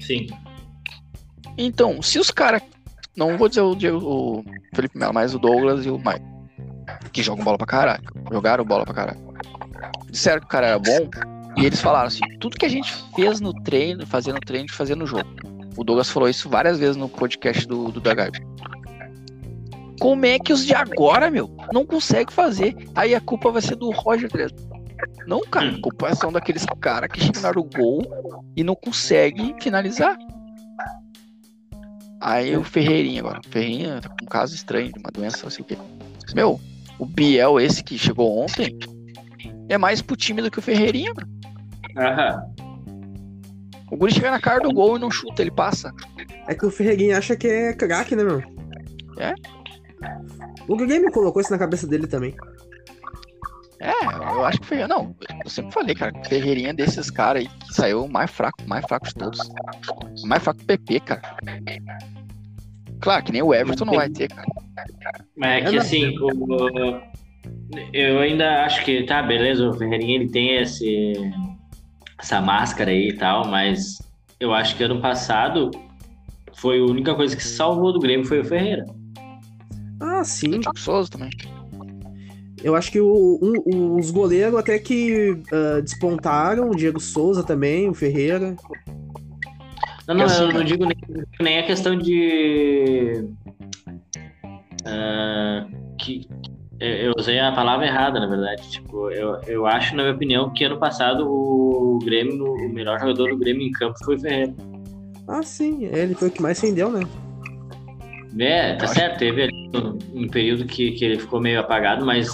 [0.00, 0.26] Sim.
[1.56, 2.62] Então, se os caras.
[3.16, 4.44] Não vou dizer o, o
[4.74, 6.35] Felipe Melo, mas o Douglas e o Mike.
[7.12, 8.04] Que jogam bola pra caralho.
[8.30, 9.34] Jogaram bola pra caralho.
[10.10, 11.08] Disseram que o cara era bom.
[11.56, 14.96] E eles falaram assim: tudo que a gente fez no treino, fazia no treino, fazia
[14.96, 15.28] no jogo.
[15.76, 18.00] O Douglas falou isso várias vezes no podcast do, do.
[20.00, 22.76] Como é que os de agora, meu, não conseguem fazer?
[22.94, 24.30] Aí a culpa vai ser do Roger?
[25.26, 28.02] Não, cara, a culpa são daqueles caras que chegaram o gol
[28.56, 30.16] e não conseguem finalizar.
[32.20, 33.40] Aí o Ferreirinha agora.
[33.44, 35.76] O Ferreirinha tá com um caso estranho uma doença, não sei o quê.
[36.34, 36.60] Meu,
[36.98, 38.78] o Biel, esse que chegou ontem,
[39.68, 41.28] é mais pro time do que o Ferreirinha, mano.
[41.96, 42.56] Aham.
[43.90, 45.92] O Guri chega na cara do gol e não chuta, ele passa.
[46.48, 48.42] É que o Ferreguinho acha que é craque, né, meu?
[49.18, 49.34] É?
[50.66, 52.34] O Grêmio colocou isso na cabeça dele também.
[53.78, 54.96] É, eu acho que o Ferreirinha.
[54.96, 58.10] Não, eu sempre falei, cara, que o Ferreirinha é desses caras aí que saiu o
[58.10, 59.38] mais fraco, mais fraco de todos.
[60.24, 61.36] O mais fraco do PP, cara.
[63.00, 64.46] Claro, que nem o Everton não vai ter, cara.
[65.36, 67.00] Mas é que assim, o-
[67.92, 71.12] eu ainda acho que, tá, beleza, o Ferreirinha ele tem esse,
[72.18, 73.98] essa máscara aí e tal, mas
[74.40, 75.70] eu acho que ano passado
[76.54, 78.84] foi a única coisa que salvou do Grêmio foi o Ferreira.
[80.00, 80.56] Ah, sim.
[80.56, 81.30] O Thiago Souza também.
[82.62, 87.88] Eu acho que o- um- os goleiros até que ah, despontaram, o Diego Souza também,
[87.88, 88.56] o Ferreira.
[90.08, 90.96] Não, não, eu não digo nem,
[91.40, 93.24] nem a questão de.
[94.86, 95.66] Ah,
[95.98, 96.26] que
[96.78, 98.70] eu usei a palavra errada, na verdade.
[98.70, 103.30] Tipo, eu, eu acho, na minha opinião, que ano passado o Grêmio, o melhor jogador
[103.30, 104.54] do Grêmio em campo foi o Ferreira.
[105.28, 107.00] Ah, sim, ele foi o que mais rendeu, né?
[108.38, 112.28] É, tá certo, teve ali um, um período que, que ele ficou meio apagado, mas.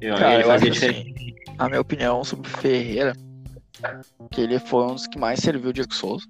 [0.00, 1.00] Eu, Cara, ele eu fazia acho diferença.
[1.00, 3.16] assim, a minha opinião sobre o Ferreira,
[4.30, 6.26] que ele foi um dos que mais serviu o Diego Souza.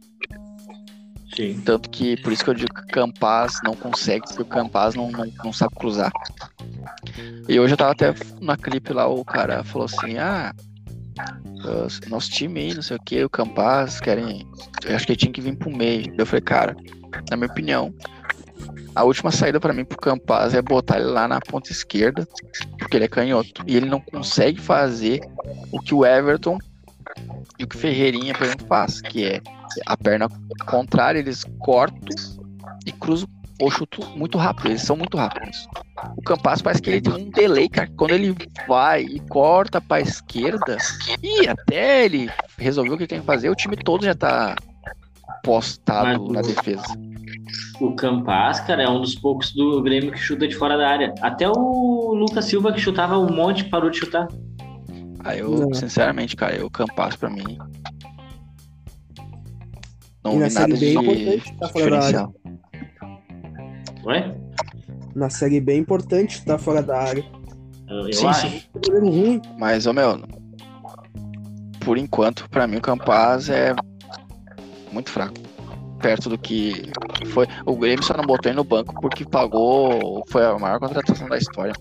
[1.34, 1.60] Sim.
[1.64, 4.94] Tanto que por isso que eu digo que o Campaz não consegue, porque o Campaz
[4.94, 6.10] não, não, não sabe cruzar.
[7.48, 10.52] E hoje eu tava até na clipe lá, o cara falou assim, ah,
[12.08, 14.46] nosso time aí, não sei o que, o Campaz querem.
[14.84, 16.12] Eu acho que tinha que vir pro meio.
[16.16, 16.76] Eu falei, cara,
[17.30, 17.94] na minha opinião,
[18.94, 22.26] a última saída pra mim pro Campaz é botar ele lá na ponta esquerda,
[22.78, 23.62] porque ele é canhoto.
[23.66, 25.20] E ele não consegue fazer
[25.70, 26.58] o que o Everton
[27.58, 29.40] e o que Ferreirinha, por exemplo, faz, que é
[29.86, 30.28] a perna
[30.66, 31.98] contrária, eles cortam
[32.86, 33.28] e cruzam
[33.60, 34.68] ou chutam muito rápido.
[34.68, 35.68] Eles são muito rápidos.
[36.16, 37.90] O Campas parece que ele tem um delay, cara.
[37.96, 38.34] Quando ele
[38.66, 40.78] vai e corta pra esquerda,
[41.22, 44.56] e até ele resolver o que tem que fazer, o time todo já tá
[45.42, 46.84] postado Mas na defesa.
[47.80, 51.14] O Campas, cara, é um dos poucos do Grêmio que chuta de fora da área.
[51.20, 54.28] Até o Lucas Silva, que chutava um monte, parou de chutar.
[55.24, 55.74] Aí eu, Não.
[55.74, 57.58] sinceramente, cara, eu Campas pra mim.
[60.24, 62.28] Não E vi nada é de importante tá fora da área.
[62.28, 62.34] diferencial.
[64.04, 64.34] Oi?
[65.14, 67.24] Na série B é importante tá fora da área.
[67.88, 68.48] Eu, eu Sim, acho.
[68.48, 68.62] sim.
[69.00, 69.42] Ruim.
[69.58, 70.20] Mas, ô meu,
[71.80, 73.74] por enquanto, pra mim o Campaz é
[74.92, 75.34] muito fraco.
[76.00, 76.90] Perto do que
[77.26, 77.46] foi.
[77.66, 80.24] O Grêmio só não botou ele no banco porque pagou.
[80.30, 81.74] Foi a maior contratação da história.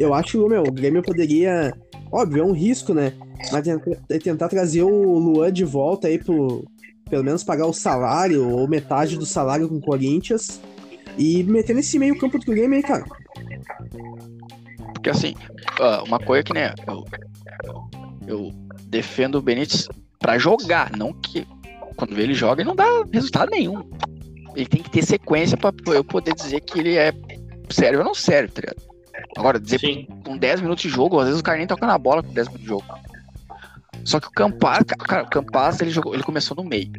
[0.00, 1.72] Eu acho meu, o Grêmio poderia.
[2.12, 3.14] Óbvio, é um risco, né?
[3.50, 6.64] Mas tentar, é tentar trazer o Luan de volta aí pro.
[7.08, 10.60] Pelo menos pagar o salário, ou metade do salário com o Corinthians.
[11.18, 13.04] E meter nesse meio campo do Grêmio aí, cara.
[14.94, 15.34] Porque assim,
[16.06, 17.04] uma coisa que, né, eu,
[18.26, 18.52] eu
[18.84, 19.88] defendo o Benítez
[20.18, 21.46] pra jogar, não que
[21.96, 23.82] quando ele joga ele não dá resultado nenhum.
[24.54, 27.12] Ele tem que ter sequência pra eu poder dizer que ele é
[27.68, 28.91] serve ou não serve, tá ligado?
[29.36, 30.06] Agora, dizer Sim.
[30.24, 32.48] com 10 minutos de jogo, às vezes o cara nem toca na bola com 10
[32.48, 32.84] minutos de jogo.
[34.04, 36.90] Só que o Campaz, cara, o Campaz ele, jogou, ele começou no meio.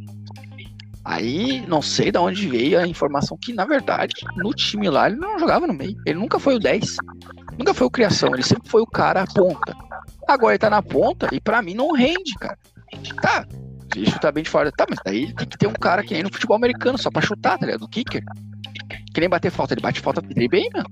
[1.06, 5.18] Aí, não sei de onde veio a informação que, na verdade, no time lá ele
[5.18, 5.98] não jogava no meio.
[6.06, 6.96] Ele nunca foi o 10.
[7.58, 9.76] Nunca foi o criação, ele sempre foi o cara ponta.
[10.28, 12.58] Agora ele tá na ponta e pra mim não rende, cara.
[13.22, 13.46] Tá,
[13.96, 14.72] ele chutar bem de fora.
[14.72, 17.22] Tá, mas daí tem que ter um cara que nem no futebol americano, só pra
[17.22, 17.82] chutar, tá ligado?
[17.82, 18.24] Do kicker.
[19.14, 20.88] Que nem bater falta, ele bate falta dele bem, mano.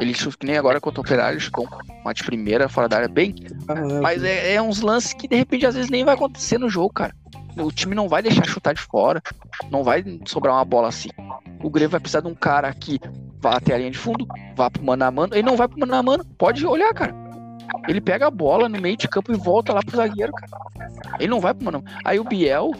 [0.00, 1.68] Ele chuta que nem agora contra o Operário, ele chutou
[2.02, 3.34] uma de primeira fora da área bem.
[3.68, 6.68] Ah, Mas é, é uns lances que de repente às vezes nem vai acontecer no
[6.68, 7.14] jogo, cara.
[7.58, 9.22] O time não vai deixar chutar de fora,
[9.70, 11.10] não vai sobrar uma bola assim.
[11.62, 12.98] O Grêmio vai precisar de um cara que
[13.38, 14.26] vá até a linha de fundo,
[14.56, 15.34] vá pro mano a mano.
[15.34, 17.14] Ele não vai pro mano a mano, pode olhar, cara.
[17.86, 20.52] Ele pega a bola no meio de campo e volta lá pro zagueiro, cara.
[21.18, 22.00] Ele não vai pro mano a mano.
[22.04, 22.72] Aí o Biel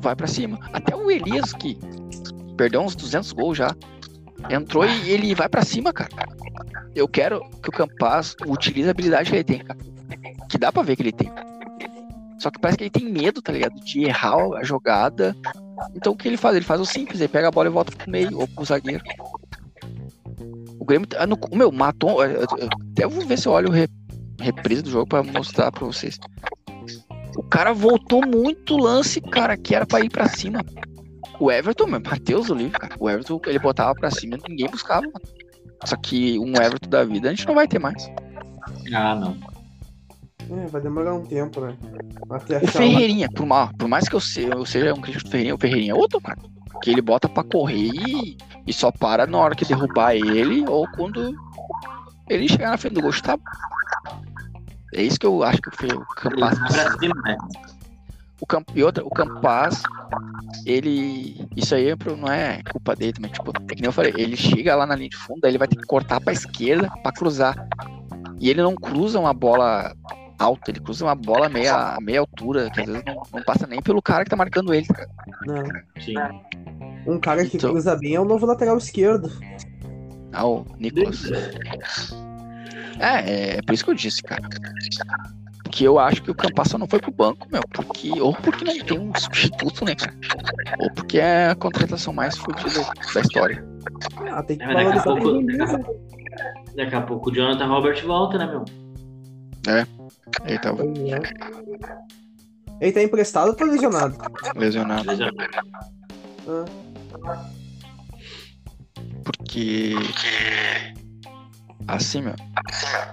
[0.00, 0.58] vai pra cima.
[0.72, 1.78] Até o Elias, que
[2.56, 3.74] perdeu uns 200 gols já,
[4.50, 6.10] entrou e ele vai pra cima, cara.
[6.94, 9.78] Eu quero que o Campaz utilize a habilidade que ele tem, cara.
[10.48, 11.30] Que dá pra ver que ele tem.
[12.38, 13.74] Só que parece que ele tem medo, tá ligado?
[13.80, 15.34] De errar a jogada.
[15.94, 16.54] Então o que ele faz?
[16.56, 19.02] Ele faz o simples, ele pega a bola e volta pro meio ou pro zagueiro.
[20.78, 21.06] O Grêmio.
[21.06, 22.24] tá- no, meu, matou.
[22.24, 22.44] eu-
[22.92, 23.88] Até vou ver se eu olho o re,
[24.40, 26.18] reprise do jogo pra mostrar pra vocês.
[27.36, 30.60] O cara voltou muito lance, cara, que era pra ir pra cima.
[31.40, 32.94] O Everton, meu, Matheus Olive, cara.
[32.98, 35.20] O Everton, ele botava pra cima e ninguém buscava, mano.
[35.84, 38.08] Só que um Everton da vida a gente não vai ter mais.
[38.94, 39.36] Ah, não.
[40.50, 41.74] É, vai demorar um tempo, né?
[42.30, 42.66] Até O.
[42.68, 45.58] Ferreirinha, por, ma- por mais que eu, se- eu seja um crítico do Ferreirinha, o
[45.58, 46.38] Ferreirinha é outro, cara.
[46.82, 50.86] Que ele bota pra correr e, e só para na hora que derrubar ele ou
[50.88, 51.34] quando
[52.28, 53.38] ele chegar na frente do gol chutar.
[54.94, 57.36] É isso que eu acho que o, o Ele vai pra cima, né?
[58.44, 59.82] O Camp, e outra, o Campaz,
[60.66, 61.48] ele.
[61.56, 63.30] Isso aí é não é culpa dele também.
[63.30, 65.56] Tipo, é que nem eu falei, ele chega lá na linha de fundo, aí ele
[65.56, 67.56] vai ter que cortar pra esquerda pra cruzar.
[68.38, 69.94] E ele não cruza uma bola
[70.38, 73.80] alta, ele cruza uma bola meia, meia altura, que às vezes não, não passa nem
[73.80, 74.86] pelo cara que tá marcando ele.
[74.88, 75.08] cara.
[75.46, 75.62] Não.
[76.02, 76.14] Sim.
[77.06, 79.32] Um cara que Então- cruza bem é o novo lateral esquerdo.
[80.34, 81.30] Ah, o Nicolas.
[83.00, 84.42] É, é, é por isso que eu disse, cara.
[85.74, 87.60] Que eu acho que o Campas só não foi pro banco, meu.
[87.72, 90.14] Porque, ou porque não tem um substituto, né, cara?
[90.78, 92.80] Ou porque é a contratação mais fodida
[93.12, 93.66] da história.
[94.30, 95.84] Ah, tem que É, daqui a pouco- quem vem, né?
[96.76, 98.64] Daqui a pouco o Jonathan Robert volta, né, meu?
[100.44, 101.22] Ele tava Pois é.
[102.80, 104.16] Ele tá emprestado ou tá lesionado?
[104.54, 105.10] lesionado.
[106.46, 106.64] Ah,
[109.24, 109.94] Porque.
[111.86, 112.34] Assim, meu.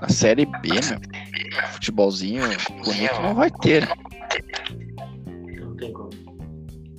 [0.01, 1.67] Na série B, meu.
[1.73, 2.43] Futebolzinho
[2.83, 3.87] bonito não vai ter.
[3.87, 3.95] né?
[5.59, 6.09] Não tem como.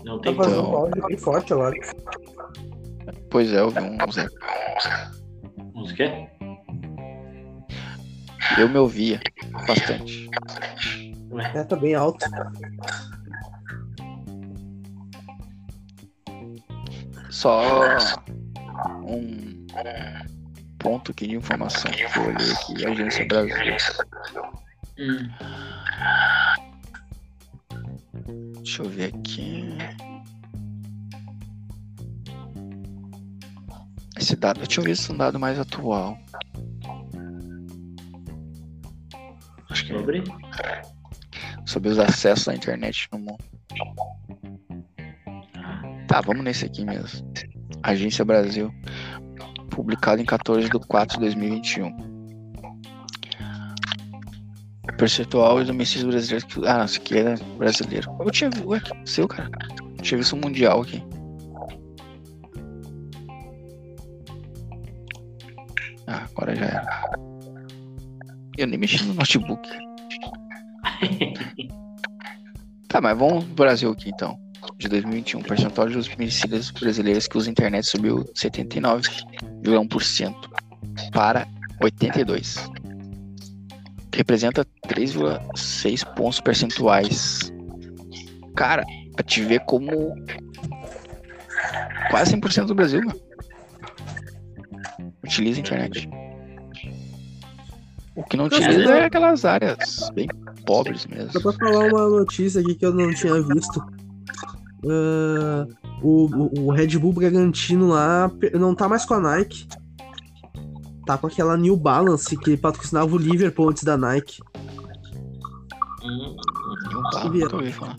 [0.05, 0.73] Não tá tem fazendo como.
[0.73, 1.75] um áudio bem forte agora.
[3.31, 4.27] Pois é, eu vi um Zé.
[5.75, 6.29] Uns quê?
[8.59, 9.21] Eu me ouvia
[9.67, 10.29] bastante.
[11.55, 12.27] É, tá bem alto.
[17.31, 17.63] Só
[19.07, 19.67] um
[20.83, 23.77] ponto aqui de informação que eu olhei aqui, Agência Brasil.
[24.99, 25.31] Hum.
[28.57, 29.79] Deixa eu ver aqui.
[34.19, 36.19] Esse dado, eu tinha visto um dado mais atual.
[39.71, 40.23] Acho que Sobre?
[41.65, 43.43] sobre os acessos à internet no mundo.
[46.07, 47.33] Tá, vamos nesse aqui mesmo.
[47.83, 48.73] Agência Brasil,
[49.75, 51.97] publicado em 14 de 4 de 2021.
[54.97, 56.45] Percentual de homicídios brasileiros.
[56.45, 58.17] que- Ah, não, isso aqui é brasileiro.
[58.21, 58.69] Eu tinha visto.
[58.69, 59.51] Ué, que seu, cara.
[59.97, 61.03] Eu tinha visto um mundial aqui.
[66.07, 67.11] Ah, agora já era.
[68.59, 69.69] Eu nem mexi no notebook.
[72.89, 74.39] Tá, mas vamos pro Brasil aqui então.
[74.79, 80.35] De 2021, o percentual de homicídios brasileiros que usam internet subiu 79,1%
[81.13, 81.47] para
[81.81, 82.71] 82.
[84.15, 87.53] Representa 3,6 pontos percentuais.
[88.55, 88.85] Cara,
[89.15, 90.15] pra te ver como
[92.11, 93.19] quase 100% do Brasil, mano,
[95.25, 96.09] utiliza a internet.
[98.15, 100.29] O que não utiliza é aquelas áreas bem
[100.67, 101.33] pobres mesmo.
[101.33, 103.83] Só pra falar uma notícia aqui que eu não tinha visto.
[104.89, 105.67] Ah,
[106.03, 109.67] o, o, Red Bull Bragantino lá não tá mais com a Nike.
[111.07, 114.43] Tá com aquela New Balance que patrocinava o Liverpool antes da Nike.
[116.05, 116.37] Hum.
[116.93, 117.97] Não tá, nunca ouvi falar.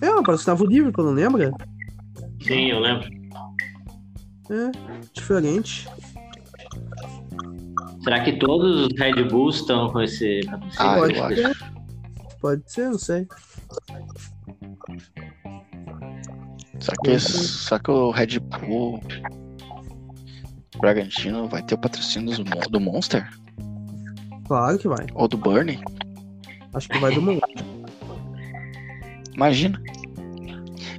[0.00, 1.52] É, ela patrocinava o Liverpool, não lembra?
[2.42, 3.08] Sim, eu lembro.
[4.50, 4.70] É,
[5.12, 5.88] diferente.
[8.02, 10.76] Será que todos os Red Bulls estão com esse patrocínio?
[10.78, 11.56] Ah, Pode ser.
[12.40, 13.26] Pode ser, não sei.
[16.80, 19.00] Só que, só que o Red Bull
[20.78, 23.28] Bragantino vai ter o patrocínio Mon- do Monster?
[24.46, 25.06] Claro que vai.
[25.14, 25.80] Ou do Burnie?
[26.74, 27.40] Acho que vai do mundo.
[29.34, 29.80] Imagina.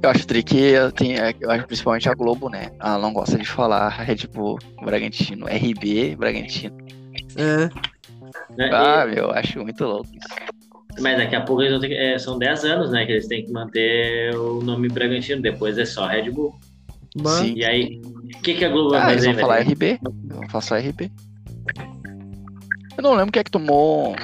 [0.02, 2.70] Eu acho tri que tem, eu acho principalmente a Globo, né?
[2.80, 6.76] Ela não gosta de falar Red Bull Bragantino, RB Bragantino.
[7.36, 7.66] É,
[8.56, 8.70] Né?
[8.72, 10.47] Ah, meu, eu acho muito louco isso.
[11.00, 13.04] Mas daqui a pouco eles vão ter que, é, são 10 anos, né?
[13.06, 15.40] Que eles têm que manter o nome Bragantino.
[15.42, 16.54] Depois é só Red Bull.
[17.20, 17.54] bah, Sim.
[17.54, 19.32] E aí, o que, que a Globo vai Ah, eles fazer?
[19.36, 19.70] vão falar velho?
[19.72, 19.86] RB.
[19.86, 20.00] Eles
[20.36, 21.10] vão falar só RB.
[22.96, 24.14] Eu não lembro quem é que tomou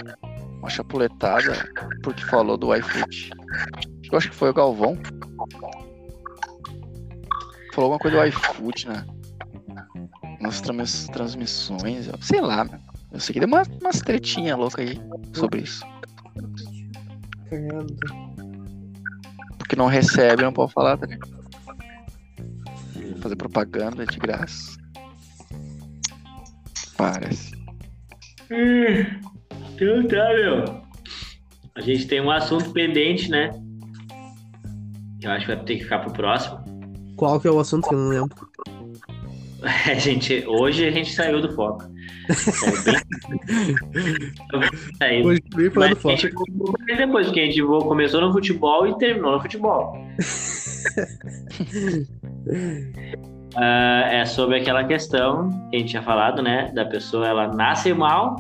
[0.59, 1.68] uma chapuletada
[2.03, 3.31] porque falou do iFood.
[4.11, 4.99] Eu acho que foi o Galvão.
[7.72, 9.05] Falou alguma coisa do iFood, né?
[10.41, 12.66] Nas trans- transmissões, sei lá.
[13.12, 15.01] Eu sei que deu uma, umas tretinhas loucas aí
[15.33, 15.85] sobre isso.
[17.49, 17.97] Credo.
[19.59, 21.35] Porque não recebe, não pode falar, tá ligado?
[23.20, 24.76] Fazer propaganda de graça.
[26.97, 27.55] Parece.
[28.51, 29.20] Hum,
[29.74, 30.85] Então tá, meu.
[31.76, 33.51] A gente tem um assunto pendente, né?
[35.22, 36.59] Eu acho que vai ter que ficar pro próximo.
[37.16, 38.49] Qual que é o assunto que eu não lembro?
[39.91, 41.85] A gente, hoje a gente saiu do foco.
[44.99, 45.41] Saiu bem.
[45.41, 49.41] Do Mas gente voltou depois, porque a gente vo- começou no futebol e terminou no
[49.41, 49.97] futebol.
[53.57, 56.72] Ah, é sobre aquela questão que a gente tinha falado, né?
[56.75, 58.35] Da pessoa, ela nasce mal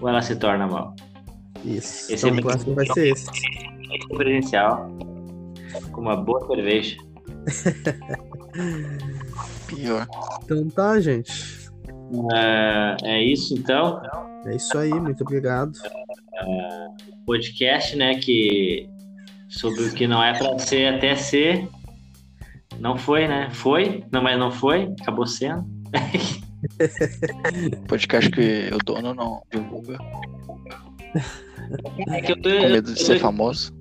[0.00, 0.96] ou ela se torna mal?
[1.62, 2.10] Isso.
[2.10, 3.26] Esse então é o próximo vai ser esse.
[4.08, 4.88] Presencial,
[5.92, 6.96] com uma boa cerveja.
[9.68, 10.06] Pior.
[10.44, 11.65] Então tá, gente.
[12.32, 14.00] Ah, é isso então.
[14.46, 15.72] É isso aí, muito obrigado.
[17.26, 18.14] Podcast, né?
[18.16, 18.88] Que
[19.48, 21.68] sobre o que não é pra ser até ser.
[22.78, 23.48] Não foi, né?
[23.50, 25.64] Foi, não, mas não foi, acabou sendo.
[27.88, 29.98] Podcast que o dono não divulga.
[32.08, 33.72] É que eu tô, Com eu, medo de eu ser tô- famoso.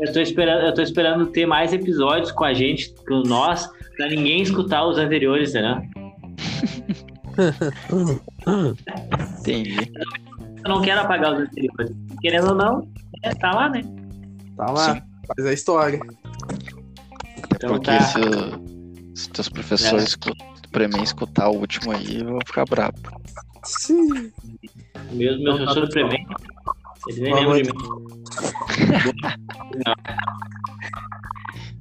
[0.00, 4.08] eu tô esperando, eu tô esperando ter mais episódios com a gente, com nós, pra
[4.08, 5.88] ninguém escutar os anteriores, né?
[9.40, 9.92] Entendi.
[10.64, 11.96] Eu não quero apagar os anteriores.
[12.20, 12.88] Querendo ou não,
[13.22, 13.82] é, tá lá, né?
[14.56, 15.02] Tá lá, Sim.
[15.26, 16.00] faz a história.
[17.54, 18.00] Então Porque tá.
[18.00, 18.20] se,
[19.14, 22.94] se teus professores escutam, pra mim escutar o último aí, eu vou ficar bravo.
[23.64, 24.32] Sim.
[25.12, 26.26] Meu, meu Então tá, professor prevê.
[27.08, 27.78] Ele nem lembra de mim.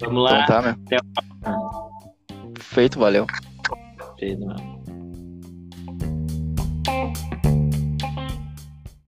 [0.01, 0.43] Vamos lá.
[0.43, 0.71] Então tá, meu.
[0.71, 0.97] Até
[2.59, 3.25] Feito, valeu.
[4.17, 4.72] Feito, não.